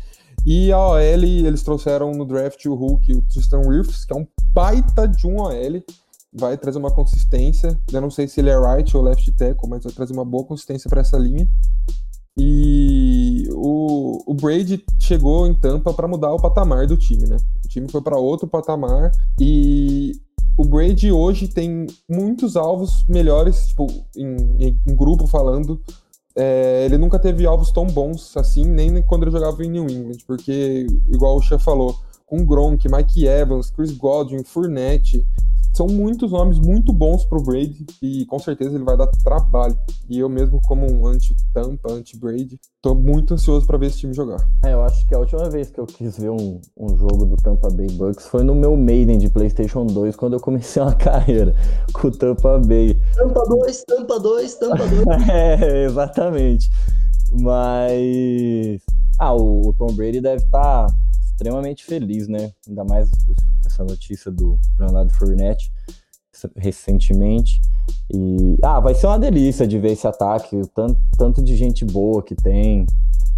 E 0.45 0.71
a 0.71 0.79
OL, 0.79 0.99
eles 0.99 1.61
trouxeram 1.61 2.11
no 2.11 2.25
draft 2.25 2.65
o 2.65 2.73
Hulk, 2.73 3.13
o 3.13 3.21
Tristan 3.23 3.61
Wirfs, 3.67 4.05
que 4.05 4.13
é 4.13 4.15
um 4.15 4.25
baita 4.53 5.07
de 5.07 5.27
um 5.27 5.41
OL 5.41 5.83
vai 6.33 6.57
trazer 6.57 6.77
uma 6.77 6.91
consistência. 6.91 7.79
Eu 7.91 8.01
não 8.01 8.09
sei 8.09 8.27
se 8.27 8.39
ele 8.39 8.49
é 8.49 8.57
right 8.57 8.95
ou 8.95 9.03
left 9.03 9.29
tackle, 9.31 9.69
mas 9.69 9.83
vai 9.83 9.93
trazer 9.93 10.13
uma 10.13 10.25
boa 10.25 10.45
consistência 10.45 10.89
para 10.89 11.01
essa 11.01 11.17
linha. 11.17 11.47
E 12.37 13.47
o, 13.51 14.21
o 14.31 14.33
Brady 14.35 14.83
chegou 14.99 15.47
em 15.47 15.55
Tampa 15.55 15.93
para 15.93 16.07
mudar 16.07 16.33
o 16.33 16.41
patamar 16.41 16.85
do 16.85 16.95
time, 16.95 17.25
né? 17.25 17.37
O 17.65 17.67
time 17.67 17.89
foi 17.89 18.01
para 18.01 18.17
outro 18.17 18.47
patamar 18.47 19.11
e 19.39 20.11
o 20.55 20.65
Brady 20.65 21.11
hoje 21.11 21.47
tem 21.47 21.87
muitos 22.09 22.55
alvos 22.55 23.05
melhores, 23.07 23.67
tipo, 23.69 23.87
em, 24.15 24.77
em 24.85 24.95
grupo 24.95 25.25
falando. 25.25 25.81
É, 26.35 26.85
ele 26.85 26.99
nunca 26.99 27.17
teve 27.17 27.47
alvos 27.47 27.71
tão 27.71 27.87
bons 27.87 28.37
assim, 28.37 28.63
nem 28.63 29.01
quando 29.01 29.23
ele 29.23 29.31
jogava 29.31 29.65
em 29.65 29.69
New 29.71 29.89
England, 29.89 30.19
porque, 30.27 30.85
igual 31.07 31.35
o 31.35 31.41
Chef 31.41 31.63
falou, 31.63 31.95
com 32.27 32.45
Gronk, 32.45 32.87
Mike 32.87 33.25
Evans, 33.25 33.71
Chris 33.71 33.91
Godwin, 33.91 34.43
Fournette, 34.43 35.25
são 35.77 35.85
muitos 35.85 36.31
nomes 36.31 36.57
muito 36.57 36.91
bons 36.91 37.23
pro 37.23 37.39
Brady 37.39 37.85
e 38.01 38.25
com 38.25 38.39
certeza 38.39 38.73
ele 38.73 38.83
vai 38.83 38.97
dar 38.97 39.05
trabalho. 39.23 39.77
E 40.09 40.17
eu 40.17 40.27
mesmo 40.27 40.59
como 40.67 40.91
um 40.91 41.05
anti-Tampa, 41.05 41.93
anti-Brady, 41.93 42.59
tô 42.81 42.95
muito 42.95 43.35
ansioso 43.35 43.67
para 43.67 43.77
ver 43.77 43.85
esse 43.85 43.99
time 43.99 44.11
jogar. 44.11 44.39
É, 44.65 44.73
eu 44.73 44.81
acho 44.81 45.05
que 45.05 45.13
a 45.13 45.19
última 45.19 45.47
vez 45.51 45.69
que 45.69 45.79
eu 45.79 45.85
quis 45.85 46.17
ver 46.17 46.31
um, 46.31 46.59
um 46.75 46.97
jogo 46.97 47.27
do 47.27 47.35
Tampa 47.35 47.69
Bay 47.69 47.85
Bucks 47.91 48.25
foi 48.25 48.43
no 48.43 48.55
meu 48.55 48.75
Maiden 48.75 49.19
de 49.19 49.29
PlayStation 49.29 49.85
2, 49.85 50.15
quando 50.15 50.33
eu 50.33 50.39
comecei 50.39 50.81
uma 50.81 50.95
carreira 50.97 51.55
com 51.93 52.07
o 52.07 52.11
Tampa 52.11 52.57
Bay. 52.57 52.99
Tampa 53.13 53.45
2, 53.47 53.83
Tampa 53.83 54.19
2, 54.19 54.55
Tampa 54.55 54.87
2. 54.87 55.05
é, 55.29 55.83
exatamente. 55.83 56.71
Mas 57.39 58.81
ah, 59.19 59.35
o, 59.35 59.69
o 59.69 59.73
Tom 59.73 59.93
Brady 59.93 60.21
deve 60.21 60.43
estar 60.43 60.87
tá 60.87 60.95
extremamente 61.37 61.85
feliz, 61.85 62.27
né? 62.27 62.51
Ainda 62.67 62.83
mais 62.83 63.11
essa 63.77 63.83
notícia 63.83 64.31
do 64.31 64.59
Leonardo 64.79 65.13
Fournette 65.13 65.71
recentemente. 66.55 67.61
E 68.13 68.57
ah, 68.63 68.79
vai 68.79 68.93
ser 68.93 69.07
uma 69.07 69.19
delícia 69.19 69.67
de 69.67 69.79
ver 69.79 69.93
esse 69.93 70.07
ataque, 70.07 70.55
o 70.55 70.67
tanto, 70.67 70.99
tanto 71.17 71.43
de 71.43 71.55
gente 71.55 71.85
boa 71.85 72.21
que 72.23 72.35
tem. 72.35 72.85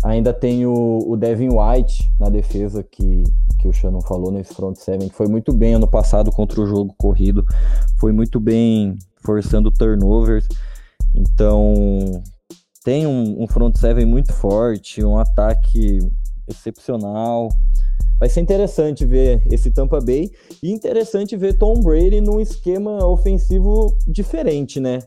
Ainda 0.04 0.34
tem 0.34 0.66
o, 0.66 1.00
o 1.06 1.18
Devin 1.18 1.50
White 1.50 2.10
na 2.20 2.30
defesa 2.30 2.82
que, 2.84 3.24
que 3.60 3.68
o 3.68 3.74
Shannon 3.74 4.02
falou 4.02 4.32
nesse 4.32 4.54
front 4.54 4.76
seven, 4.76 5.10
que 5.10 5.16
foi 5.16 5.28
muito 5.28 5.54
bem 5.54 5.74
ano 5.74 5.88
passado 5.88 6.32
contra 6.32 6.62
o 6.62 6.66
jogo 6.66 6.94
corrido, 6.98 7.46
foi 7.98 8.14
muito 8.14 8.40
bem 8.40 8.98
forçando 9.24 9.72
turnovers. 9.72 10.48
Então 11.14 12.24
tem 12.84 13.06
um, 13.06 13.44
um 13.44 13.48
front 13.48 13.76
seven 13.76 14.06
muito 14.06 14.32
forte, 14.32 15.04
um 15.04 15.18
ataque 15.18 16.00
excepcional. 16.48 17.50
Vai 18.20 18.28
ser 18.28 18.42
interessante 18.42 19.06
ver 19.06 19.42
esse 19.50 19.72
Tampa 19.72 20.02
Bay 20.02 20.30
e 20.62 20.72
interessante 20.72 21.38
ver 21.38 21.58
Tom 21.58 21.82
Brady 21.82 22.20
num 22.20 22.40
esquema 22.40 23.06
ofensivo 23.06 23.98
diferente, 24.06 24.80
né? 24.80 25.00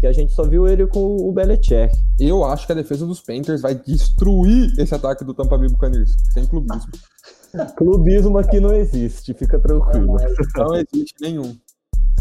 Que 0.00 0.06
a 0.06 0.12
gente 0.12 0.32
só 0.32 0.44
viu 0.44 0.68
ele 0.68 0.86
com 0.86 1.16
o 1.16 1.32
Belichick. 1.32 1.92
Eu 2.20 2.44
acho 2.44 2.66
que 2.66 2.72
a 2.72 2.76
defesa 2.76 3.04
dos 3.04 3.20
Panthers 3.20 3.60
vai 3.60 3.74
destruir 3.74 4.72
esse 4.78 4.94
ataque 4.94 5.24
do 5.24 5.34
Tampa 5.34 5.58
Bay 5.58 5.68
Buccaneers, 5.68 6.14
sem 6.32 6.46
clubismo. 6.46 6.92
clubismo 7.76 8.38
aqui 8.38 8.60
não 8.60 8.72
existe, 8.72 9.34
fica 9.34 9.58
tranquilo. 9.58 10.16
Não, 10.56 10.64
não 10.64 10.76
existe 10.76 11.14
nenhum. 11.20 11.56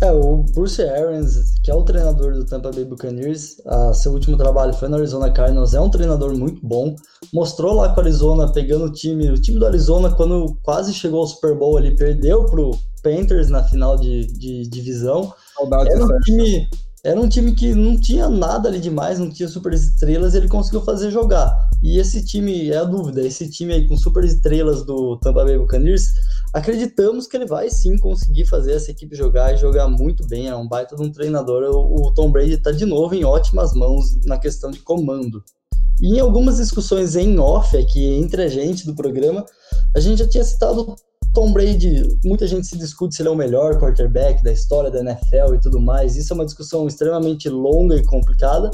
É, 0.01 0.11
o 0.11 0.43
Bruce 0.55 0.81
Arians, 0.81 1.53
que 1.63 1.69
é 1.69 1.75
o 1.75 1.83
treinador 1.83 2.33
do 2.33 2.43
Tampa 2.43 2.71
Bay 2.71 2.83
Buccaneers, 2.83 3.61
a, 3.67 3.93
seu 3.93 4.11
último 4.11 4.35
trabalho 4.35 4.73
foi 4.73 4.87
no 4.87 4.95
Arizona 4.95 5.29
Cardinals, 5.29 5.75
é 5.75 5.79
um 5.79 5.91
treinador 5.91 6.35
muito 6.35 6.59
bom. 6.65 6.95
Mostrou 7.31 7.75
lá 7.75 7.89
com 7.89 7.99
o 7.99 8.03
Arizona, 8.03 8.51
pegando 8.51 8.85
o 8.85 8.91
time, 8.91 9.29
o 9.29 9.39
time 9.39 9.59
do 9.59 9.65
Arizona, 9.65 10.09
quando 10.09 10.57
quase 10.63 10.91
chegou 10.91 11.19
ao 11.19 11.27
Super 11.27 11.55
Bowl 11.55 11.77
ali, 11.77 11.95
perdeu 11.95 12.45
pro 12.45 12.71
Panthers 13.03 13.49
na 13.49 13.63
final 13.63 13.95
de, 13.95 14.25
de 14.25 14.63
divisão. 14.63 15.31
Saudades 15.55 15.93
Era 15.93 16.03
um 16.03 16.19
time 16.21 16.67
era 17.03 17.19
um 17.19 17.27
time 17.27 17.53
que 17.53 17.73
não 17.73 17.99
tinha 17.99 18.29
nada 18.29 18.69
ali 18.69 18.79
demais, 18.79 19.17
não 19.17 19.29
tinha 19.29 19.49
super 19.49 19.73
estrelas, 19.73 20.33
e 20.33 20.37
ele 20.37 20.47
conseguiu 20.47 20.81
fazer 20.81 21.09
jogar. 21.09 21.51
E 21.81 21.97
esse 21.97 22.23
time, 22.23 22.69
é 22.69 22.77
a 22.77 22.83
dúvida, 22.83 23.25
esse 23.25 23.49
time 23.49 23.73
aí 23.73 23.87
com 23.87 23.97
super 23.97 24.23
estrelas 24.23 24.85
do 24.85 25.17
Tampa 25.17 25.43
Bay 25.43 25.57
Buccaneers, 25.57 26.09
acreditamos 26.53 27.27
que 27.27 27.37
ele 27.37 27.45
vai 27.45 27.69
sim 27.69 27.97
conseguir 27.97 28.45
fazer 28.45 28.73
essa 28.73 28.91
equipe 28.91 29.15
jogar 29.15 29.53
e 29.53 29.57
jogar 29.57 29.87
muito 29.87 30.25
bem. 30.27 30.47
É 30.47 30.55
um 30.55 30.67
baita 30.67 30.95
de 30.95 31.01
um 31.01 31.11
treinador. 31.11 31.63
O, 31.63 32.13
Tom 32.13 32.31
Brady 32.31 32.53
está 32.53 32.71
de 32.71 32.85
novo 32.85 33.15
em 33.15 33.23
ótimas 33.23 33.73
mãos 33.73 34.17
na 34.25 34.37
questão 34.37 34.71
de 34.71 34.79
comando. 34.79 35.43
E 36.01 36.15
em 36.15 36.19
algumas 36.19 36.57
discussões 36.57 37.15
em 37.15 37.39
off 37.39 37.77
aqui 37.77 38.03
entre 38.15 38.43
a 38.43 38.47
gente 38.49 38.85
do 38.85 38.95
programa, 38.95 39.45
a 39.95 39.99
gente 39.99 40.19
já 40.19 40.27
tinha 40.27 40.43
citado 40.43 40.95
Tom 41.33 41.53
Brady, 41.53 42.19
muita 42.25 42.45
gente 42.45 42.67
se 42.67 42.77
discute 42.77 43.15
se 43.15 43.21
ele 43.21 43.29
é 43.29 43.31
o 43.31 43.35
melhor 43.35 43.79
quarterback 43.79 44.43
da 44.43 44.51
história 44.51 44.91
da 44.91 44.99
NFL 44.99 45.55
e 45.55 45.59
tudo 45.61 45.79
mais. 45.79 46.17
Isso 46.17 46.33
é 46.33 46.35
uma 46.35 46.45
discussão 46.45 46.87
extremamente 46.87 47.47
longa 47.47 47.95
e 47.95 48.03
complicada, 48.03 48.69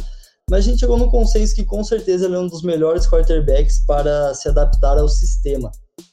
mas 0.50 0.60
a 0.60 0.70
gente 0.70 0.80
chegou 0.80 0.98
no 0.98 1.12
consenso 1.12 1.54
que 1.54 1.66
com 1.66 1.84
certeza 1.84 2.26
ele 2.26 2.36
é 2.36 2.40
um 2.40 2.48
dos 2.48 2.64
melhores 2.64 3.08
quarterbacks 3.08 3.80
para 3.86 4.34
se 4.34 4.48
adaptar 4.50 4.98
ao 4.98 5.08
sistema. 5.08 5.70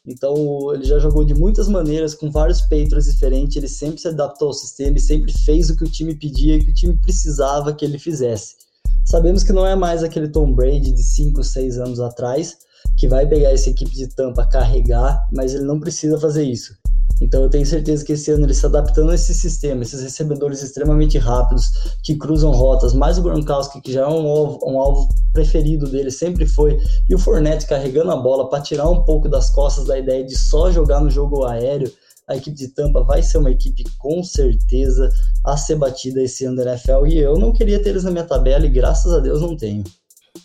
Então, 0.06 0.74
ele 0.74 0.84
já 0.84 0.98
jogou 0.98 1.24
de 1.24 1.34
muitas 1.34 1.66
maneiras, 1.66 2.14
com 2.14 2.30
vários 2.30 2.60
Patriots 2.60 3.06
diferentes, 3.06 3.56
ele 3.56 3.68
sempre 3.68 3.98
se 3.98 4.08
adaptou 4.08 4.48
ao 4.48 4.54
sistema 4.54 4.98
e 4.98 5.00
sempre 5.00 5.32
fez 5.32 5.70
o 5.70 5.76
que 5.76 5.84
o 5.84 5.90
time 5.90 6.14
pedia 6.14 6.56
e 6.56 6.64
que 6.64 6.70
o 6.70 6.74
time 6.74 6.96
precisava 6.98 7.72
que 7.72 7.84
ele 7.84 7.98
fizesse. 7.98 8.56
Sabemos 9.04 9.42
que 9.42 9.52
não 9.52 9.66
é 9.66 9.74
mais 9.74 10.02
aquele 10.02 10.28
Tom 10.28 10.52
Brady 10.52 10.92
de 10.92 11.02
5, 11.02 11.42
6 11.42 11.78
anos 11.78 12.00
atrás, 12.00 12.58
que 12.96 13.08
vai 13.08 13.26
pegar 13.26 13.50
essa 13.50 13.70
equipe 13.70 13.94
de 13.94 14.08
Tampa, 14.08 14.46
carregar, 14.46 15.26
mas 15.32 15.54
ele 15.54 15.64
não 15.64 15.80
precisa 15.80 16.18
fazer 16.18 16.44
isso. 16.44 16.74
Então 17.20 17.42
eu 17.42 17.50
tenho 17.50 17.64
certeza 17.64 18.04
que 18.04 18.12
esse 18.12 18.30
ano 18.30 18.44
ele 18.44 18.54
se 18.54 18.66
adaptando 18.66 19.10
a 19.10 19.14
esse 19.14 19.32
sistema, 19.32 19.82
esses 19.82 20.02
recebedores 20.02 20.62
extremamente 20.62 21.16
rápidos, 21.16 21.70
que 22.02 22.16
cruzam 22.16 22.50
rotas, 22.50 22.92
mais 22.92 23.18
o 23.18 23.22
Gronkowski, 23.22 23.80
que 23.80 23.92
já 23.92 24.02
é 24.02 24.06
um 24.06 24.28
alvo, 24.28 24.58
um 24.66 24.78
alvo 24.78 25.08
preferido 25.32 25.88
dele, 25.88 26.10
sempre 26.10 26.46
foi, 26.46 26.78
e 27.08 27.14
o 27.14 27.18
Fournette 27.18 27.66
carregando 27.66 28.10
a 28.10 28.16
bola 28.16 28.48
para 28.48 28.62
tirar 28.62 28.88
um 28.88 29.04
pouco 29.04 29.28
das 29.28 29.50
costas 29.50 29.86
da 29.86 29.98
ideia 29.98 30.24
de 30.24 30.36
só 30.36 30.70
jogar 30.70 31.00
no 31.00 31.10
jogo 31.10 31.44
aéreo, 31.44 31.90
a 32.26 32.36
equipe 32.36 32.56
de 32.56 32.68
Tampa 32.68 33.02
vai 33.04 33.22
ser 33.22 33.38
uma 33.38 33.50
equipe 33.50 33.84
com 33.98 34.22
certeza 34.22 35.10
a 35.44 35.56
ser 35.56 35.76
batida 35.76 36.22
esse 36.22 36.44
ano 36.46 36.56
da 36.56 36.72
NFL, 36.72 37.06
e 37.06 37.18
eu 37.18 37.38
não 37.38 37.52
queria 37.52 37.80
ter 37.80 37.90
eles 37.90 38.04
na 38.04 38.10
minha 38.10 38.24
tabela, 38.24 38.66
e 38.66 38.70
graças 38.70 39.12
a 39.12 39.20
Deus 39.20 39.40
não 39.40 39.56
tenho. 39.56 39.84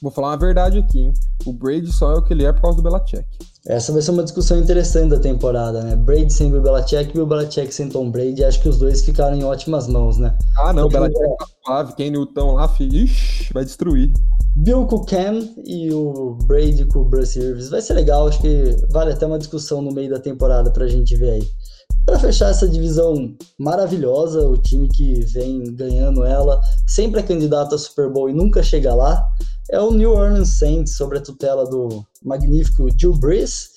Vou 0.02 0.12
falar 0.12 0.30
uma 0.30 0.38
verdade 0.38 0.78
aqui, 0.78 1.00
hein? 1.00 1.14
O 1.46 1.52
Brady 1.52 1.92
só 1.92 2.14
é 2.14 2.18
o 2.18 2.22
que 2.22 2.32
ele 2.32 2.46
é 2.46 2.54
por 2.54 2.62
causa 2.62 2.78
do 2.78 2.84
Belichick. 2.84 3.26
Essa 3.68 3.92
vai 3.92 4.02
ser 4.02 4.12
uma 4.12 4.24
discussão 4.24 4.58
interessante 4.58 5.10
da 5.10 5.20
temporada, 5.20 5.84
né? 5.84 5.96
Brady 5.96 6.32
sem 6.32 6.50
Bill 6.50 6.62
Belichick 6.62 7.16
e 7.16 7.20
o 7.20 7.26
Belichick 7.26 7.74
sem 7.74 7.90
Tom 7.90 8.10
Brady. 8.10 8.44
Acho 8.44 8.62
que 8.62 8.70
os 8.70 8.78
dois 8.78 9.04
ficaram 9.04 9.36
em 9.36 9.44
ótimas 9.44 9.88
mãos, 9.88 10.18
né? 10.18 10.38
Ah, 10.58 10.72
não, 10.72 10.86
o 10.86 10.90
Belichick 10.90 11.38
tá 11.38 11.46
suave. 11.66 11.96
Ken 11.96 12.12
Newton 12.12 12.54
lá, 12.54 12.74
ixi, 12.80 13.52
vai 13.54 13.66
destruir. 13.66 14.14
Bill 14.56 14.86
com 14.88 14.98
o 14.98 15.06
Cam 15.06 15.48
e 15.66 15.92
o 15.92 16.38
Brady 16.46 16.86
com 16.86 17.00
o 17.00 17.06
Bruce 17.06 17.40
Irvis. 17.40 17.70
Vai 17.70 17.82
ser 17.82 17.94
legal, 17.94 18.28
acho 18.28 18.42
que 18.42 18.76
vale 18.92 19.12
até 19.12 19.26
uma 19.26 19.38
discussão 19.38 19.82
no 19.82 19.92
meio 19.92 20.10
da 20.10 20.20
temporada 20.20 20.72
pra 20.72 20.88
gente 20.88 21.16
ver 21.16 21.32
aí. 21.32 21.48
Para 22.06 22.20
fechar 22.20 22.50
essa 22.50 22.68
divisão 22.68 23.36
maravilhosa, 23.60 24.48
o 24.48 24.58
time 24.58 24.88
que 24.88 25.22
vem 25.26 25.64
ganhando 25.76 26.24
ela, 26.24 26.60
sempre 26.88 27.20
é 27.20 27.24
candidato 27.24 27.76
a 27.76 27.78
Super 27.78 28.10
Bowl 28.10 28.30
e 28.30 28.34
nunca 28.34 28.64
chega 28.64 28.94
lá 28.94 29.24
é 29.72 29.80
o 29.80 29.92
New 29.92 30.12
Orleans 30.12 30.58
Saints, 30.58 30.96
sob 30.96 31.18
a 31.18 31.22
tutela 31.22 31.66
do 31.70 32.04
magnífico 32.24 32.94
Drew 32.96 33.18
Brees, 33.18 33.70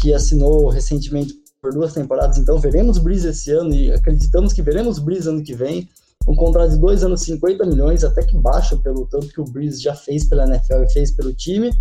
que 0.00 0.14
assinou 0.14 0.68
recentemente 0.68 1.34
por 1.60 1.72
duas 1.72 1.92
temporadas. 1.92 2.38
Então 2.38 2.58
veremos 2.58 2.98
Brees 2.98 3.24
esse 3.24 3.50
ano 3.50 3.74
e 3.74 3.92
acreditamos 3.92 4.52
que 4.52 4.62
veremos 4.62 4.98
Brees 4.98 5.26
ano 5.26 5.42
que 5.42 5.54
vem. 5.54 5.88
Um 6.28 6.36
contrato 6.36 6.72
de 6.72 6.78
dois 6.78 7.02
anos, 7.02 7.22
50 7.22 7.64
milhões, 7.64 8.04
até 8.04 8.22
que 8.22 8.36
baixo 8.36 8.78
pelo 8.82 9.06
tanto 9.06 9.28
que 9.28 9.40
o 9.40 9.44
Brees 9.44 9.80
já 9.80 9.94
fez 9.94 10.28
pela 10.28 10.46
NFL 10.46 10.82
e 10.84 10.92
fez 10.92 11.10
pelo 11.10 11.32
time. 11.32 11.72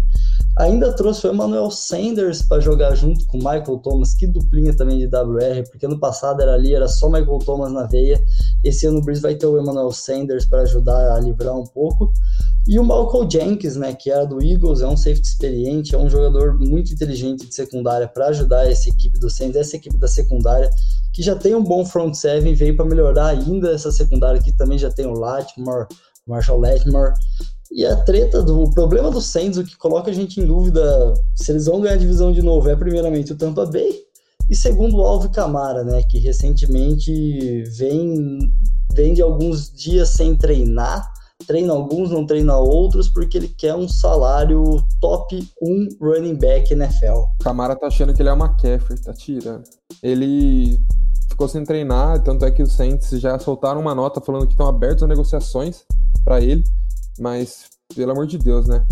Ainda 0.58 0.94
trouxe 0.94 1.28
o 1.28 1.32
Emmanuel 1.32 1.70
Sanders 1.70 2.42
para 2.42 2.62
jogar 2.62 2.96
junto 2.96 3.26
com 3.28 3.38
o 3.38 3.44
Michael 3.44 3.80
Thomas, 3.84 4.14
que 4.14 4.26
duplinha 4.26 4.76
também 4.76 4.98
de 4.98 5.06
WR, 5.06 5.70
porque 5.70 5.86
ano 5.86 6.00
passado 6.00 6.42
era 6.42 6.54
ali, 6.54 6.74
era 6.74 6.88
só 6.88 7.10
Michael 7.10 7.40
Thomas 7.40 7.72
na 7.72 7.86
veia. 7.86 8.20
Esse 8.64 8.88
ano 8.88 9.00
o 9.00 9.02
Breeze 9.04 9.22
vai 9.22 9.36
ter 9.36 9.46
o 9.46 9.62
Emmanuel 9.62 9.92
Sanders 9.92 10.46
para 10.46 10.62
ajudar 10.62 11.16
a 11.16 11.20
livrar 11.20 11.56
um 11.56 11.66
pouco. 11.66 12.12
E 12.68 12.78
o 12.78 12.84
Malcolm 12.84 13.30
Jenkins, 13.30 13.76
né, 13.76 13.94
que 13.94 14.12
era 14.12 14.26
do 14.26 14.44
Eagles, 14.44 14.82
é 14.82 14.88
um 14.88 14.98
safety 14.98 15.28
experiente, 15.28 15.96
é 15.96 15.98
um 15.98 16.10
jogador 16.10 16.58
muito 16.60 16.94
inteligente 16.94 17.48
de 17.48 17.56
secundária 17.56 18.08
para 18.08 18.28
ajudar 18.28 18.70
essa 18.70 18.90
equipe 18.90 19.18
do 19.18 19.30
Saints, 19.30 19.56
essa 19.56 19.76
equipe 19.76 19.98
da 19.98 20.08
secundária, 20.08 20.70
que 21.14 21.24
já 21.24 21.36
tem 21.36 21.56
um 21.56 21.64
bom 21.64 21.86
front 21.86 22.14
seven, 22.14 22.54
veio 22.54 22.76
para 22.76 22.86
melhorar 22.86 23.28
ainda 23.28 23.72
essa 23.72 23.92
secundária, 23.92 24.42
que 24.42 24.56
também 24.56 24.78
já 24.78 24.92
tem 24.92 25.08
o 25.08 25.14
Lattimore, 25.14 25.88
Marshall 26.28 26.60
Lattimore. 26.60 27.14
E 27.72 27.86
a 27.86 27.96
treta 27.96 28.42
do 28.42 28.64
o 28.64 28.74
problema 28.74 29.12
do 29.12 29.22
Saints, 29.22 29.58
o 29.58 29.64
que 29.64 29.78
coloca 29.78 30.12
a 30.12 30.14
gente 30.14 30.40
em 30.40 30.46
dúvida 30.46 31.14
se 31.36 31.52
eles 31.52 31.66
vão 31.66 31.82
ganhar 31.82 31.96
a 31.96 32.00
divisão 32.00 32.32
de 32.32 32.42
novo, 32.42 32.70
é 32.70 32.76
primeiramente 32.76 33.32
o 33.32 33.36
Tampa 33.36 33.66
Bay 33.66 34.10
e 34.50 34.56
segundo 34.56 34.98
o 34.98 35.06
Alvin 35.06 35.30
Camara, 35.30 35.84
né, 35.84 36.02
que 36.04 36.18
recentemente 36.18 37.64
vem 37.78 38.52
vem 38.92 39.14
de 39.14 39.22
alguns 39.22 39.72
dias 39.72 40.10
sem 40.10 40.36
treinar, 40.36 41.14
treina 41.50 41.74
alguns, 41.74 42.12
não 42.12 42.28
treina 42.28 42.56
outros, 42.58 43.10
porque 43.10 43.36
ele 43.36 43.48
quer 43.48 43.74
um 43.74 43.90
salário 43.90 44.64
top 45.02 45.36
1 45.60 45.88
running 46.00 46.36
back 46.36 46.72
NFL. 46.72 47.24
Camara 47.40 47.76
tá 47.76 47.88
achando 47.88 48.14
que 48.14 48.22
ele 48.22 48.30
é 48.30 48.34
uma 48.34 48.46
McCaffrey, 48.46 49.00
tá 49.00 49.12
tirando. 49.14 49.64
Ele 50.04 50.80
ficou 51.28 51.48
sem 51.48 51.64
treinar, 51.64 52.22
tanto 52.22 52.46
é 52.46 52.52
que 52.52 52.62
os 52.62 52.74
Saints 52.74 53.10
já 53.20 53.40
soltaram 53.40 53.82
uma 53.82 53.96
nota 53.96 54.22
falando 54.22 54.46
que 54.46 54.54
estão 54.54 54.68
abertos 54.68 55.02
a 55.02 55.08
negociações 55.08 55.86
para 56.24 56.40
ele. 56.40 56.64
Mas, 57.20 57.66
pelo 57.96 58.12
amor 58.12 58.28
de 58.28 58.38
Deus, 58.38 58.68
né? 58.68 58.86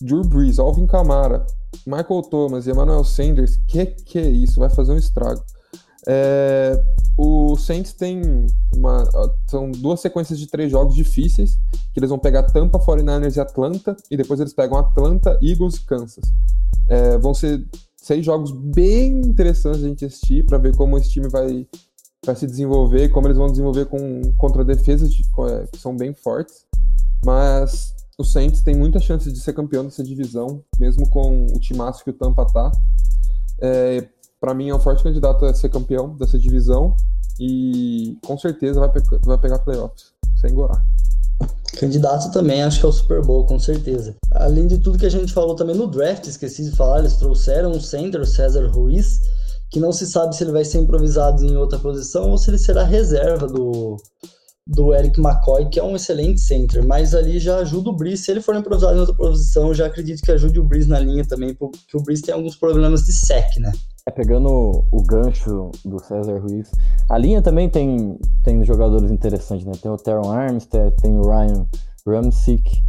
Drew 0.00 0.22
Brees, 0.22 0.60
Alvin 0.60 0.86
Kamara, 0.86 1.44
Michael 1.84 2.22
Thomas 2.30 2.68
e 2.68 2.70
Emmanuel 2.70 3.02
Sanders, 3.02 3.56
que 3.66 3.86
que 3.86 4.20
é 4.20 4.30
isso? 4.30 4.60
Vai 4.60 4.70
fazer 4.70 4.92
um 4.92 4.96
estrago. 4.96 5.42
É, 6.06 6.82
o 7.16 7.56
Saints 7.56 7.92
tem 7.92 8.46
uma, 8.74 9.04
são 9.48 9.70
duas 9.70 10.00
sequências 10.00 10.38
de 10.38 10.46
três 10.46 10.70
jogos 10.70 10.94
difíceis, 10.94 11.58
que 11.92 12.00
eles 12.00 12.10
vão 12.10 12.18
pegar 12.18 12.44
Tampa, 12.44 12.78
49ers 12.78 13.36
e 13.36 13.40
Atlanta, 13.40 13.96
e 14.10 14.16
depois 14.16 14.40
eles 14.40 14.52
pegam 14.52 14.78
Atlanta, 14.78 15.38
Eagles 15.42 15.76
e 15.76 15.86
Kansas. 15.86 16.24
É, 16.88 17.18
vão 17.18 17.34
ser 17.34 17.64
seis 17.96 18.24
jogos 18.24 18.50
bem 18.50 19.20
interessantes 19.20 19.84
a 19.84 19.88
gente 19.88 20.04
assistir 20.04 20.44
para 20.44 20.58
ver 20.58 20.74
como 20.74 20.98
esse 20.98 21.10
time 21.10 21.28
vai, 21.28 21.66
vai 22.24 22.34
se 22.34 22.46
desenvolver, 22.46 23.10
como 23.10 23.28
eles 23.28 23.38
vão 23.38 23.46
desenvolver 23.46 23.86
com, 23.86 24.20
contra 24.36 24.64
defesas 24.64 25.12
de, 25.12 25.22
é, 25.22 25.66
que 25.66 25.78
são 25.78 25.96
bem 25.96 26.12
fortes. 26.12 26.66
Mas 27.24 27.94
o 28.18 28.24
Saints 28.24 28.62
tem 28.62 28.74
muita 28.74 28.98
chance 28.98 29.30
de 29.30 29.38
ser 29.38 29.52
campeão 29.52 29.84
dessa 29.84 30.02
divisão, 30.02 30.64
mesmo 30.78 31.08
com 31.08 31.46
o 31.46 31.60
timaço 31.60 32.02
que 32.02 32.10
o 32.10 32.14
Tampa 32.14 32.44
tá. 32.46 32.72
É, 33.60 34.08
para 34.42 34.54
mim 34.54 34.70
é 34.70 34.74
um 34.74 34.80
forte 34.80 35.04
candidato 35.04 35.44
a 35.44 35.54
ser 35.54 35.68
campeão 35.68 36.16
dessa 36.16 36.36
divisão 36.36 36.96
e 37.38 38.18
com 38.26 38.36
certeza 38.36 38.80
vai, 38.80 38.90
pe 38.90 39.00
vai 39.22 39.38
pegar 39.38 39.60
playoffs, 39.60 40.06
sem 40.40 40.52
gorar. 40.52 40.84
Candidato 41.78 42.32
também, 42.32 42.60
acho 42.60 42.80
que 42.80 42.86
é 42.86 42.88
o 42.88 42.92
Super 42.92 43.22
Bowl, 43.22 43.46
com 43.46 43.60
certeza. 43.60 44.16
Além 44.32 44.66
de 44.66 44.78
tudo 44.78 44.98
que 44.98 45.06
a 45.06 45.10
gente 45.10 45.32
falou 45.32 45.54
também 45.54 45.76
no 45.76 45.86
draft, 45.86 46.26
esqueci 46.26 46.64
de 46.68 46.76
falar, 46.76 46.98
eles 46.98 47.16
trouxeram 47.16 47.70
um 47.70 47.80
center, 47.80 48.20
o 48.20 48.26
César 48.26 48.66
Ruiz, 48.66 49.20
que 49.70 49.78
não 49.78 49.92
se 49.92 50.08
sabe 50.08 50.34
se 50.34 50.42
ele 50.42 50.50
vai 50.50 50.64
ser 50.64 50.78
improvisado 50.78 51.44
em 51.44 51.56
outra 51.56 51.78
posição 51.78 52.28
ou 52.30 52.36
se 52.36 52.50
ele 52.50 52.58
será 52.58 52.82
reserva 52.82 53.46
do, 53.46 53.96
do 54.66 54.92
Eric 54.92 55.20
McCoy, 55.20 55.68
que 55.68 55.78
é 55.78 55.84
um 55.84 55.94
excelente 55.94 56.40
center, 56.40 56.84
mas 56.84 57.14
ali 57.14 57.38
já 57.38 57.58
ajuda 57.58 57.90
o 57.90 57.96
Breeze. 57.96 58.24
Se 58.24 58.32
ele 58.32 58.40
for 58.40 58.56
improvisado 58.56 58.96
em 58.96 59.00
outra 59.00 59.14
posição, 59.14 59.72
já 59.72 59.86
acredito 59.86 60.20
que 60.20 60.32
ajude 60.32 60.58
o 60.58 60.64
Breeze 60.64 60.88
na 60.88 60.98
linha 60.98 61.24
também, 61.24 61.54
porque 61.54 61.96
o 61.96 62.02
Breeze 62.02 62.22
tem 62.22 62.34
alguns 62.34 62.56
problemas 62.56 63.04
de 63.04 63.12
sec, 63.12 63.56
né? 63.58 63.72
É, 64.06 64.10
pegando 64.10 64.84
o 64.90 65.02
gancho 65.02 65.70
do 65.84 65.98
César 66.00 66.38
Ruiz, 66.40 66.70
a 67.08 67.16
linha 67.16 67.40
também 67.40 67.68
tem, 67.68 68.18
tem 68.42 68.64
jogadores 68.64 69.10
interessantes, 69.10 69.64
né? 69.64 69.72
Tem 69.80 69.90
o 69.90 69.96
Teron 69.96 70.30
Armstead, 70.30 70.96
tem 70.96 71.16
o 71.16 71.22
Ryan 71.22 71.66
Ramsick, 72.06 72.82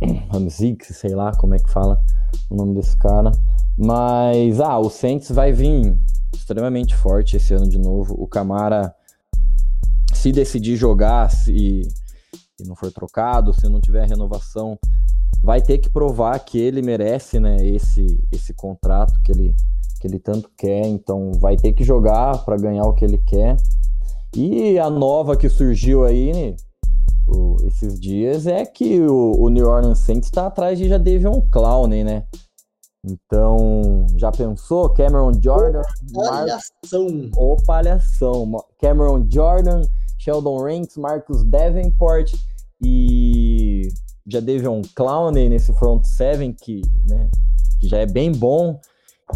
Ramsick, 0.30 0.84
sei 0.92 1.14
lá 1.14 1.32
como 1.36 1.54
é 1.54 1.58
que 1.58 1.70
fala 1.70 2.00
o 2.48 2.54
nome 2.54 2.74
desse 2.74 2.96
cara. 2.96 3.32
Mas, 3.76 4.60
ah, 4.60 4.78
o 4.78 4.88
Saints 4.88 5.30
vai 5.30 5.52
vir 5.52 5.96
extremamente 6.32 6.94
forte 6.94 7.36
esse 7.36 7.52
ano 7.54 7.68
de 7.68 7.78
novo. 7.78 8.14
O 8.16 8.26
Camara 8.26 8.94
se 10.12 10.30
decidir 10.30 10.76
jogar 10.76 11.30
se, 11.30 11.82
e 12.60 12.64
não 12.64 12.76
for 12.76 12.92
trocado, 12.92 13.52
se 13.52 13.68
não 13.68 13.80
tiver 13.80 14.06
renovação, 14.06 14.78
vai 15.42 15.60
ter 15.60 15.78
que 15.78 15.90
provar 15.90 16.38
que 16.38 16.58
ele 16.58 16.82
merece 16.82 17.40
né, 17.40 17.56
esse, 17.66 18.22
esse 18.30 18.54
contrato 18.54 19.20
que 19.24 19.32
ele, 19.32 19.54
que 20.02 20.08
ele 20.08 20.18
tanto 20.18 20.50
quer. 20.56 20.84
Então 20.86 21.30
vai 21.40 21.56
ter 21.56 21.72
que 21.72 21.84
jogar 21.84 22.44
para 22.44 22.56
ganhar 22.56 22.82
o 22.82 22.92
que 22.92 23.04
ele 23.04 23.18
quer. 23.18 23.56
E 24.34 24.78
a 24.78 24.90
nova 24.90 25.36
que 25.36 25.48
surgiu 25.48 26.04
aí 26.04 26.56
o, 27.28 27.56
esses 27.64 28.00
dias 28.00 28.46
é 28.46 28.66
que 28.66 29.00
o, 29.00 29.36
o 29.38 29.48
New 29.48 29.68
Orleans 29.68 30.00
Saints 30.00 30.26
está 30.26 30.46
atrás 30.46 30.78
de 30.78 30.88
já 30.88 30.98
um 31.30 31.40
Clowney, 31.50 32.02
né? 32.02 32.24
Então, 33.04 34.06
já 34.16 34.30
pensou? 34.30 34.90
Cameron 34.90 35.32
Jordan. 35.40 35.82
Palhação. 36.12 37.08
Mar... 37.08 37.30
Ô, 37.36 37.56
palhação. 37.64 38.64
Cameron 38.80 39.26
Jordan, 39.28 39.82
Sheldon 40.18 40.58
Ranks, 40.58 40.96
Marcus 40.96 41.44
Davenport 41.44 42.32
e 42.80 43.88
já 44.26 44.40
teve 44.40 44.66
um 44.68 44.82
Clowney 44.94 45.48
nesse 45.48 45.72
front 45.74 46.04
seven 46.04 46.52
que, 46.52 46.80
né, 47.08 47.28
que 47.80 47.88
já 47.88 47.98
é 47.98 48.06
bem 48.06 48.30
bom, 48.32 48.80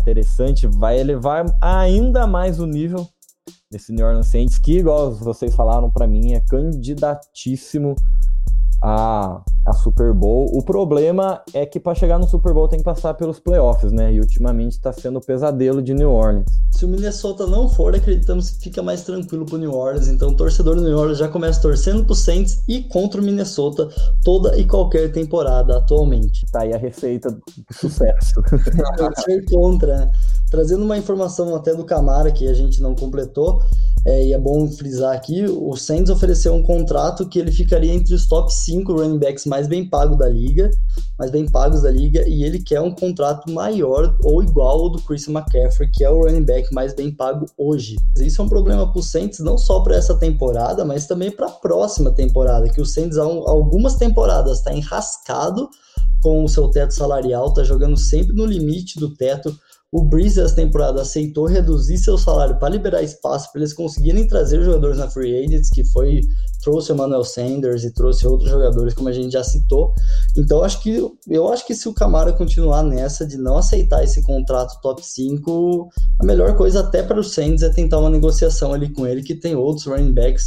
interessante, 0.01 0.67
vai 0.67 0.99
elevar 0.99 1.45
ainda 1.61 2.27
mais 2.27 2.61
o 2.61 2.67
nível 2.67 3.07
desse 3.71 3.93
New 3.93 4.07
Orleans 4.07 4.29
Saints, 4.29 4.59
que, 4.59 4.79
igual 4.79 5.13
vocês 5.13 5.55
falaram 5.55 5.91
para 5.91 6.07
mim, 6.07 6.35
é 6.35 6.41
candidatíssimo 6.41 7.95
a, 8.83 9.43
a 9.67 9.73
Super 9.73 10.13
Bowl. 10.13 10.49
O 10.57 10.63
problema 10.63 11.43
é 11.53 11.67
que 11.67 11.81
para 11.81 11.95
chegar 11.95 12.19
no 12.19 12.29
Super 12.29 12.55
Bowl 12.55 12.69
tem 12.69 12.79
que 12.79 12.85
passar 12.85 13.15
pelos 13.15 13.41
playoffs, 13.41 13.91
né? 13.93 14.13
E 14.13 14.21
ultimamente 14.21 14.73
está 14.73 14.93
sendo 14.93 15.19
o 15.19 15.21
pesadelo 15.21 15.83
de 15.83 15.93
New 15.93 16.11
Orleans. 16.11 16.47
Se 16.71 16.85
o 16.85 16.89
Minnesota 16.89 17.47
não 17.47 17.69
for, 17.69 17.95
acreditamos 17.95 18.51
que 18.51 18.65
fica 18.65 18.83
mais 18.83 19.03
tranquilo 19.03 19.45
pro 19.45 19.59
New 19.59 19.73
Orleans. 19.73 20.09
Então, 20.09 20.31
o 20.31 20.37
torcedor 20.37 20.77
do 20.77 20.83
New 20.83 20.97
Orleans 20.97 21.19
já 21.19 21.29
começa 21.29 21.61
torcendo 21.61 22.05
pro 22.05 22.15
Saints 22.15 22.63
e 22.69 22.83
contra 22.83 23.21
o 23.21 23.25
Minnesota 23.25 23.89
toda 24.23 24.57
e 24.57 24.65
qualquer 24.65 25.11
temporada 25.11 25.79
atualmente. 25.79 26.47
Tá 26.53 26.61
aí 26.61 26.73
a 26.73 26.79
receita 26.79 27.31
do 27.31 27.43
sucesso. 27.73 28.43
Torcer 28.97 29.45
contra, 29.47 29.97
né? 29.97 30.11
Trazendo 30.51 30.85
uma 30.85 30.97
informação 30.97 31.55
até 31.57 31.75
do 31.75 31.85
Camara 31.85 32.31
que 32.31 32.47
a 32.47 32.55
gente 32.55 32.81
não 32.81 32.95
completou, 32.95 33.61
é, 34.07 34.27
e 34.27 34.33
é 34.33 34.39
bom 34.39 34.69
frisar 34.69 35.17
aqui, 35.17 35.45
o 35.45 35.75
Saints 35.77 36.11
ofereceu 36.11 36.55
um 36.55 36.63
contrato 36.63 37.29
que 37.29 37.41
ele 37.41 37.51
ficaria 37.51 37.93
entre 37.93 38.15
os 38.15 38.29
top 38.29 38.55
5 38.55 38.93
running 38.93 39.19
backs 39.19 39.45
mais 39.47 39.56
bem 39.69 39.89
pagos 39.89 40.19
da 40.19 40.29
liga, 40.29 40.71
mais 41.19 41.31
bem 41.31 41.49
pagos 41.49 41.83
da 41.83 41.91
liga, 41.91 42.29
e 42.29 42.45
ele 42.45 42.59
quer 42.59 42.81
um 42.81 42.91
contrato 42.91 43.51
maior 43.51 44.17
ou 44.23 44.43
igual 44.43 44.81
ao 44.81 44.89
do 44.91 45.01
Chris 45.01 45.29
McCaffrey, 45.29 45.91
que 45.91 46.05
é 46.05 46.11
o 46.11 46.21
running 46.21 46.45
back 46.45 46.75
mais 46.75 46.93
bem 46.93 47.11
pago 47.13 47.47
hoje. 47.57 47.97
Isso 48.19 48.43
é 48.43 48.45
um 48.45 48.49
problema 48.49 48.91
para 48.91 48.99
o 48.99 49.03
Saints 49.03 49.39
não 49.39 49.57
só 49.57 49.81
para 49.81 49.97
essa 49.97 50.17
temporada, 50.17 50.85
mas 50.85 51.07
também 51.07 51.31
para 51.31 51.47
a 51.47 51.51
próxima 51.51 52.11
temporada, 52.11 52.69
que 52.69 52.81
o 52.81 52.87
Saints 52.87 53.17
há 53.17 53.23
algumas 53.23 53.95
temporadas 53.95 54.59
está 54.59 54.75
enrascado 54.75 55.71
com 56.23 56.43
o 56.43 56.49
seu 56.49 56.69
teto 56.69 56.93
salarial, 56.93 57.49
está 57.49 57.63
jogando 57.63 57.97
sempre 57.97 58.35
no 58.35 58.45
limite 58.45 58.99
do 58.99 59.15
teto, 59.15 59.57
o 59.93 60.03
Breeze 60.05 60.41
essa 60.41 60.55
temporada 60.55 61.01
aceitou 61.01 61.47
reduzir 61.47 61.97
seu 61.99 62.19
salário 62.19 62.59
para 62.59 62.71
liberar 62.71 63.03
espaço 63.03 63.51
para 63.53 63.61
eles 63.61 63.73
conseguirem 63.73 64.27
trazer 64.27 64.63
jogadores 64.63 64.99
na 64.99 65.09
free 65.09 65.45
agents, 65.45 65.71
que 65.71 65.85
foi 65.85 66.21
trouxe 66.63 66.91
o 66.91 66.95
Emmanuel 66.95 67.23
Sanders 67.23 67.85
e 67.85 67.95
trouxe 67.95 68.27
outros 68.27 68.51
jogadores, 68.51 68.95
como 68.95 69.09
a 69.09 69.13
gente 69.13 69.33
já 69.33 69.45
citou. 69.45 69.95
Então 70.37 70.65
acho 70.65 70.83
que 70.83 71.01
eu 71.29 71.53
acho 71.53 71.65
que 71.65 71.75
se 71.75 71.89
o 71.89 71.95
Camara 71.95 72.33
continuar 72.33 72.83
nessa 72.83 73.25
de 73.25 73.37
não 73.37 73.57
aceitar 73.57 74.03
esse 74.03 74.23
contrato 74.23 74.81
top 74.83 75.07
5, 75.07 75.89
a 76.19 76.27
melhor 76.27 76.57
coisa 76.57 76.81
até 76.81 77.03
para 77.03 77.21
o 77.21 77.25
Saints 77.25 77.63
é 77.63 77.69
tentar 77.69 78.01
uma 78.01 78.11
negociação 78.11 78.73
ali 78.73 78.93
com 78.93 79.07
ele, 79.07 79.23
que 79.23 79.37
tem 79.37 79.55
outros 79.55 79.87
running 79.87 80.13
backs 80.13 80.47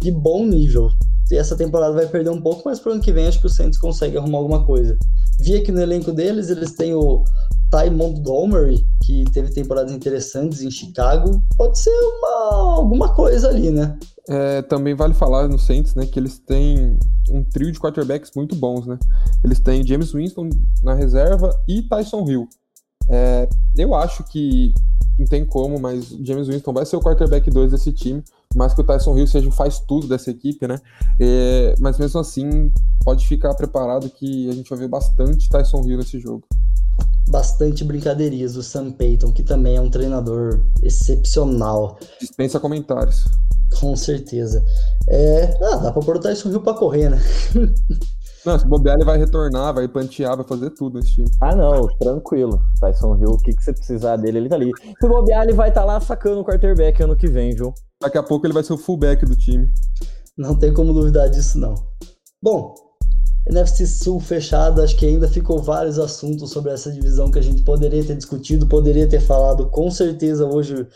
de 0.00 0.10
bom 0.10 0.44
nível. 0.44 0.90
E 1.30 1.36
essa 1.36 1.56
temporada 1.56 1.94
vai 1.94 2.08
perder 2.08 2.30
um 2.30 2.42
pouco, 2.42 2.62
mas 2.64 2.80
para 2.80 2.90
o 2.90 2.92
ano 2.94 3.02
que 3.02 3.12
vem 3.12 3.28
acho 3.28 3.40
que 3.40 3.46
o 3.46 3.50
Saints 3.50 3.78
consegue 3.78 4.18
arrumar 4.18 4.38
alguma 4.38 4.66
coisa. 4.66 4.98
Vi 5.38 5.54
aqui 5.54 5.70
no 5.70 5.80
elenco 5.80 6.10
deles, 6.10 6.50
eles 6.50 6.72
têm 6.72 6.92
o 6.92 7.22
Ty 7.70 7.88
Montgomery, 7.90 8.84
que 9.04 9.24
teve 9.32 9.52
temporadas 9.52 9.92
interessantes 9.92 10.60
em 10.62 10.70
Chicago, 10.70 11.40
pode 11.56 11.78
ser 11.78 11.90
uma, 11.90 12.76
alguma 12.76 13.14
coisa 13.14 13.48
ali, 13.48 13.70
né? 13.70 13.96
É, 14.28 14.62
também 14.62 14.94
vale 14.94 15.14
falar 15.14 15.48
no 15.48 15.58
Saints, 15.58 15.94
né, 15.94 16.06
que 16.06 16.18
eles 16.18 16.38
têm 16.38 16.98
um 17.30 17.42
trio 17.44 17.70
de 17.72 17.78
quarterbacks 17.78 18.30
muito 18.34 18.54
bons, 18.56 18.86
né? 18.86 18.98
Eles 19.44 19.60
têm 19.60 19.86
James 19.86 20.12
Winston 20.12 20.50
na 20.82 20.94
reserva 20.94 21.50
e 21.68 21.82
Tyson 21.82 22.28
Hill. 22.28 22.48
É, 23.08 23.48
eu 23.76 23.94
acho 23.94 24.24
que 24.24 24.72
não 25.18 25.26
tem 25.26 25.44
como, 25.44 25.78
mas 25.78 26.08
James 26.22 26.48
Winston 26.48 26.72
vai 26.72 26.86
ser 26.86 26.96
o 26.96 27.00
quarterback 27.00 27.50
2 27.50 27.70
desse 27.70 27.92
time, 27.92 28.22
mais 28.54 28.74
que 28.74 28.80
o 28.80 28.84
Tyson 28.84 29.16
Hill 29.16 29.26
seja 29.26 29.48
o 29.48 29.52
faz 29.52 29.78
tudo 29.80 30.08
dessa 30.08 30.30
equipe, 30.30 30.66
né? 30.66 30.80
É, 31.20 31.74
mas 31.78 31.98
mesmo 31.98 32.20
assim, 32.20 32.72
pode 33.04 33.26
ficar 33.26 33.54
preparado 33.54 34.08
que 34.10 34.48
a 34.48 34.52
gente 34.52 34.70
vai 34.70 34.78
ver 34.78 34.88
bastante 34.88 35.48
Tyson 35.48 35.82
Hill 35.84 35.98
nesse 35.98 36.18
jogo 36.18 36.44
bastante 37.28 37.84
brincadeirinhas 37.84 38.54
do 38.54 38.62
Sam 38.62 38.90
Payton, 38.92 39.32
que 39.32 39.42
também 39.42 39.76
é 39.76 39.80
um 39.80 39.90
treinador 39.90 40.64
excepcional. 40.82 41.98
Dispensa 42.20 42.58
comentários. 42.58 43.24
Com 43.78 43.94
certeza. 43.94 44.64
É... 45.08 45.58
Ah, 45.62 45.76
dá 45.76 45.92
pra 45.92 46.02
pôr 46.02 46.16
o 46.16 46.20
Tyson 46.20 46.50
Hill 46.50 46.60
pra 46.60 46.74
correr, 46.74 47.08
né? 47.08 47.18
Não, 48.44 48.58
se 48.58 48.66
bobear, 48.66 48.96
ele 48.96 49.04
vai 49.04 49.18
retornar, 49.18 49.74
vai 49.74 49.86
pantear, 49.86 50.34
vai 50.34 50.46
fazer 50.46 50.70
tudo 50.70 50.98
nesse 50.98 51.12
time. 51.12 51.28
Ah, 51.42 51.54
não, 51.54 51.86
tranquilo. 51.98 52.58
Tyson 52.80 53.14
Hill, 53.16 53.32
o 53.32 53.38
que, 53.38 53.52
que 53.52 53.62
você 53.62 53.70
precisar 53.70 54.16
dele, 54.16 54.38
ele 54.38 54.48
tá 54.48 54.56
ali. 54.56 54.72
Se 54.98 55.06
bobear, 55.06 55.42
ele 55.42 55.52
vai 55.52 55.68
estar 55.68 55.82
tá 55.82 55.86
lá 55.86 56.00
sacando 56.00 56.40
o 56.40 56.44
quarterback 56.44 57.02
ano 57.02 57.14
que 57.14 57.28
vem, 57.28 57.54
viu? 57.54 57.74
Daqui 58.00 58.16
a 58.16 58.22
pouco 58.22 58.46
ele 58.46 58.54
vai 58.54 58.62
ser 58.62 58.72
o 58.72 58.78
fullback 58.78 59.26
do 59.26 59.36
time. 59.36 59.68
Não 60.38 60.58
tem 60.58 60.72
como 60.72 60.94
duvidar 60.94 61.28
disso, 61.28 61.58
não. 61.58 61.74
Bom, 62.42 62.74
NFC 63.50 63.86
Sul 63.86 64.20
fechada, 64.20 64.82
acho 64.84 64.96
que 64.96 65.04
ainda 65.04 65.28
ficou 65.28 65.60
vários 65.60 65.98
assuntos 65.98 66.50
sobre 66.50 66.72
essa 66.72 66.90
divisão 66.90 67.30
que 67.30 67.38
a 67.38 67.42
gente 67.42 67.62
poderia 67.62 68.02
ter 68.02 68.16
discutido, 68.16 68.66
poderia 68.66 69.08
ter 69.08 69.20
falado 69.20 69.68
com 69.68 69.90
certeza 69.90 70.46
hoje, 70.46 70.86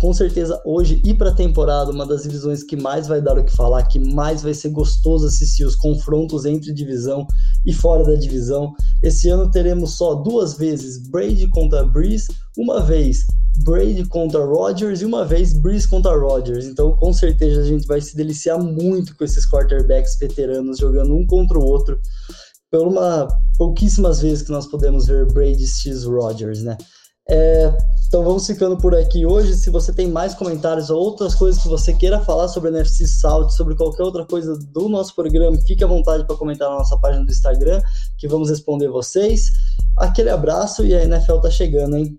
com 0.00 0.12
certeza 0.12 0.60
hoje 0.64 1.00
e 1.04 1.14
para 1.14 1.30
a 1.30 1.34
temporada, 1.34 1.90
uma 1.90 2.06
das 2.06 2.24
divisões 2.24 2.62
que 2.62 2.76
mais 2.76 3.06
vai 3.06 3.20
dar 3.20 3.38
o 3.38 3.44
que 3.44 3.54
falar, 3.54 3.84
que 3.84 3.98
mais 3.98 4.42
vai 4.42 4.52
ser 4.52 4.70
gostoso 4.70 5.26
assistir 5.26 5.64
os 5.64 5.76
confrontos 5.76 6.44
entre 6.44 6.72
divisão 6.72 7.26
e 7.64 7.72
fora 7.72 8.04
da 8.04 8.14
divisão. 8.14 8.74
Esse 9.02 9.28
ano 9.28 9.50
teremos 9.50 9.96
só 9.96 10.14
duas 10.14 10.58
vezes 10.58 11.08
Brady 11.08 11.48
contra 11.50 11.84
Breeze, 11.84 12.26
uma 12.56 12.80
vez 12.80 13.24
Brady 13.64 14.04
contra 14.06 14.44
Rodgers 14.44 15.00
e 15.00 15.04
uma 15.04 15.24
vez 15.24 15.52
Breeze 15.52 15.88
contra 15.88 16.16
Rodgers. 16.16 16.66
Então, 16.66 16.94
com 16.96 17.12
certeza, 17.12 17.60
a 17.60 17.64
gente 17.64 17.86
vai 17.86 18.00
se 18.00 18.16
deliciar 18.16 18.58
muito 18.58 19.16
com 19.16 19.24
esses 19.24 19.48
quarterbacks 19.48 20.16
veteranos 20.18 20.78
jogando 20.78 21.14
um 21.14 21.26
contra 21.26 21.58
o 21.58 21.64
outro. 21.64 22.00
por 22.70 22.86
uma 22.86 23.26
pouquíssimas 23.56 24.20
vezes 24.20 24.42
que 24.42 24.52
nós 24.52 24.66
podemos 24.66 25.06
ver 25.06 25.26
Brady 25.32 25.66
X 25.66 26.04
Rogers, 26.04 26.62
né? 26.62 26.76
É, 27.30 27.70
então 28.08 28.24
vamos 28.24 28.46
ficando 28.46 28.76
por 28.78 28.94
aqui 28.94 29.26
hoje. 29.26 29.54
Se 29.54 29.68
você 29.68 29.92
tem 29.92 30.08
mais 30.08 30.34
comentários 30.34 30.88
ou 30.88 30.98
outras 30.98 31.34
coisas 31.34 31.62
que 31.62 31.68
você 31.68 31.92
queira 31.92 32.20
falar 32.20 32.48
sobre 32.48 32.70
o 32.70 32.72
NFC 32.74 33.06
South, 33.06 33.50
sobre 33.50 33.74
qualquer 33.74 34.02
outra 34.02 34.24
coisa 34.24 34.58
do 34.58 34.88
nosso 34.88 35.14
programa, 35.14 35.58
fique 35.58 35.84
à 35.84 35.86
vontade 35.86 36.26
para 36.26 36.36
comentar 36.36 36.70
na 36.70 36.76
nossa 36.76 36.96
página 36.96 37.24
do 37.24 37.30
Instagram, 37.30 37.82
que 38.16 38.26
vamos 38.26 38.48
responder 38.48 38.88
vocês. 38.88 39.52
Aquele 39.98 40.30
abraço 40.30 40.84
e 40.84 40.94
a 40.94 41.04
NFL 41.04 41.38
tá 41.38 41.50
chegando, 41.50 41.96
hein? 41.96 42.18